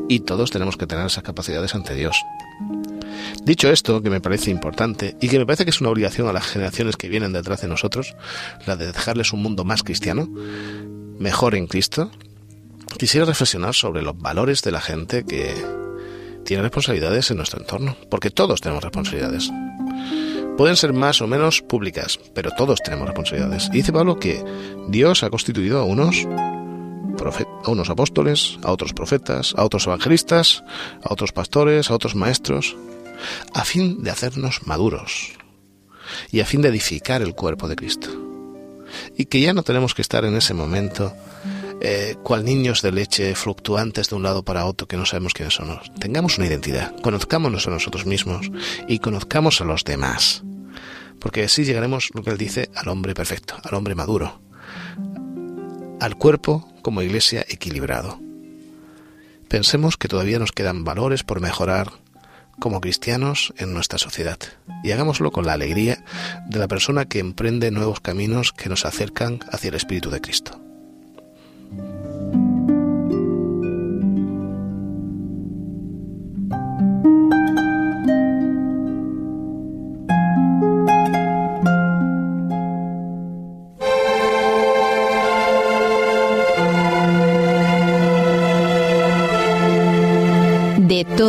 y 0.08 0.20
todos 0.20 0.50
tenemos 0.50 0.76
que 0.76 0.86
tener 0.86 1.06
esas 1.06 1.22
capacidades 1.22 1.74
ante 1.74 1.94
Dios. 1.94 2.16
Dicho 3.44 3.70
esto, 3.70 4.02
que 4.02 4.10
me 4.10 4.20
parece 4.20 4.50
importante 4.50 5.16
y 5.20 5.28
que 5.28 5.38
me 5.38 5.46
parece 5.46 5.64
que 5.64 5.70
es 5.70 5.80
una 5.80 5.90
obligación 5.90 6.28
a 6.28 6.32
las 6.32 6.46
generaciones 6.46 6.96
que 6.96 7.08
vienen 7.08 7.32
detrás 7.32 7.62
de 7.62 7.68
nosotros, 7.68 8.14
la 8.66 8.76
de 8.76 8.86
dejarles 8.86 9.32
un 9.32 9.42
mundo 9.42 9.64
más 9.64 9.82
cristiano, 9.82 10.28
mejor 11.18 11.54
en 11.54 11.66
Cristo, 11.66 12.10
quisiera 12.98 13.26
reflexionar 13.26 13.74
sobre 13.74 14.02
los 14.02 14.18
valores 14.18 14.62
de 14.62 14.72
la 14.72 14.80
gente 14.80 15.24
que 15.24 15.54
tiene 16.44 16.62
responsabilidades 16.62 17.30
en 17.30 17.38
nuestro 17.38 17.60
entorno, 17.60 17.96
porque 18.10 18.30
todos 18.30 18.60
tenemos 18.60 18.82
responsabilidades. 18.82 19.50
Pueden 20.56 20.76
ser 20.76 20.92
más 20.92 21.20
o 21.22 21.26
menos 21.26 21.62
públicas, 21.62 22.20
pero 22.34 22.50
todos 22.56 22.80
tenemos 22.82 23.06
responsabilidades. 23.06 23.68
Y 23.72 23.78
dice 23.78 23.92
Pablo 23.92 24.18
que 24.18 24.44
Dios 24.88 25.22
ha 25.22 25.30
constituido 25.30 25.78
a 25.78 25.84
unos 25.84 26.26
a 27.28 27.70
unos 27.70 27.90
apóstoles, 27.90 28.58
a 28.62 28.72
otros 28.72 28.92
profetas, 28.92 29.54
a 29.56 29.64
otros 29.64 29.86
evangelistas, 29.86 30.64
a 31.02 31.12
otros 31.12 31.32
pastores, 31.32 31.90
a 31.90 31.94
otros 31.94 32.14
maestros, 32.14 32.76
a 33.54 33.64
fin 33.64 34.02
de 34.02 34.10
hacernos 34.10 34.66
maduros 34.66 35.32
y 36.30 36.40
a 36.40 36.46
fin 36.46 36.62
de 36.62 36.68
edificar 36.68 37.22
el 37.22 37.34
cuerpo 37.34 37.68
de 37.68 37.76
Cristo. 37.76 38.08
Y 39.16 39.26
que 39.26 39.40
ya 39.40 39.54
no 39.54 39.62
tenemos 39.62 39.94
que 39.94 40.02
estar 40.02 40.24
en 40.24 40.36
ese 40.36 40.54
momento 40.54 41.14
eh, 41.80 42.16
cual 42.22 42.44
niños 42.44 42.82
de 42.82 42.92
leche 42.92 43.34
fluctuantes 43.34 44.08
de 44.08 44.16
un 44.16 44.22
lado 44.22 44.44
para 44.44 44.66
otro 44.66 44.86
que 44.86 44.96
no 44.96 45.06
sabemos 45.06 45.34
quiénes 45.34 45.54
son. 45.54 45.80
Tengamos 45.98 46.38
una 46.38 46.46
identidad, 46.46 46.94
conozcámonos 47.00 47.66
a 47.66 47.70
nosotros 47.70 48.06
mismos 48.06 48.50
y 48.86 48.98
conozcamos 48.98 49.60
a 49.60 49.64
los 49.64 49.84
demás. 49.84 50.42
Porque 51.18 51.44
así 51.44 51.64
llegaremos, 51.64 52.10
lo 52.14 52.22
que 52.22 52.30
él 52.30 52.38
dice, 52.38 52.70
al 52.74 52.88
hombre 52.88 53.14
perfecto, 53.14 53.56
al 53.62 53.74
hombre 53.74 53.94
maduro, 53.94 54.40
al 56.02 56.16
cuerpo 56.16 56.68
como 56.82 57.00
iglesia 57.00 57.46
equilibrado. 57.48 58.18
Pensemos 59.48 59.96
que 59.96 60.08
todavía 60.08 60.40
nos 60.40 60.50
quedan 60.50 60.82
valores 60.82 61.22
por 61.22 61.40
mejorar 61.40 61.92
como 62.58 62.80
cristianos 62.80 63.54
en 63.56 63.72
nuestra 63.72 63.98
sociedad 63.98 64.38
y 64.82 64.90
hagámoslo 64.90 65.30
con 65.30 65.46
la 65.46 65.52
alegría 65.52 66.04
de 66.48 66.58
la 66.58 66.66
persona 66.66 67.04
que 67.04 67.20
emprende 67.20 67.70
nuevos 67.70 68.00
caminos 68.00 68.52
que 68.52 68.68
nos 68.68 68.84
acercan 68.84 69.40
hacia 69.52 69.68
el 69.68 69.76
Espíritu 69.76 70.10
de 70.10 70.20
Cristo. 70.20 70.61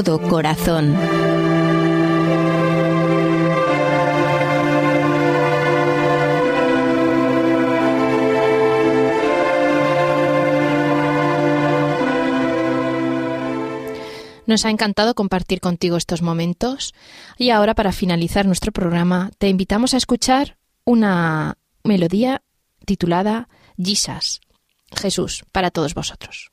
Todo 0.01 0.19
corazón. 0.19 0.95
Nos 14.47 14.65
ha 14.65 14.71
encantado 14.71 15.13
compartir 15.13 15.59
contigo 15.59 15.97
estos 15.97 16.23
momentos 16.23 16.95
y 17.37 17.51
ahora 17.51 17.75
para 17.75 17.91
finalizar 17.91 18.47
nuestro 18.47 18.71
programa 18.71 19.29
te 19.37 19.47
invitamos 19.47 19.93
a 19.93 19.97
escuchar 19.97 20.57
una 20.85 21.59
melodía 21.83 22.41
titulada 22.83 23.47
Jesus, 23.77 24.41
Jesús, 24.95 25.43
para 25.51 25.69
todos 25.69 25.93
vosotros. 25.93 26.52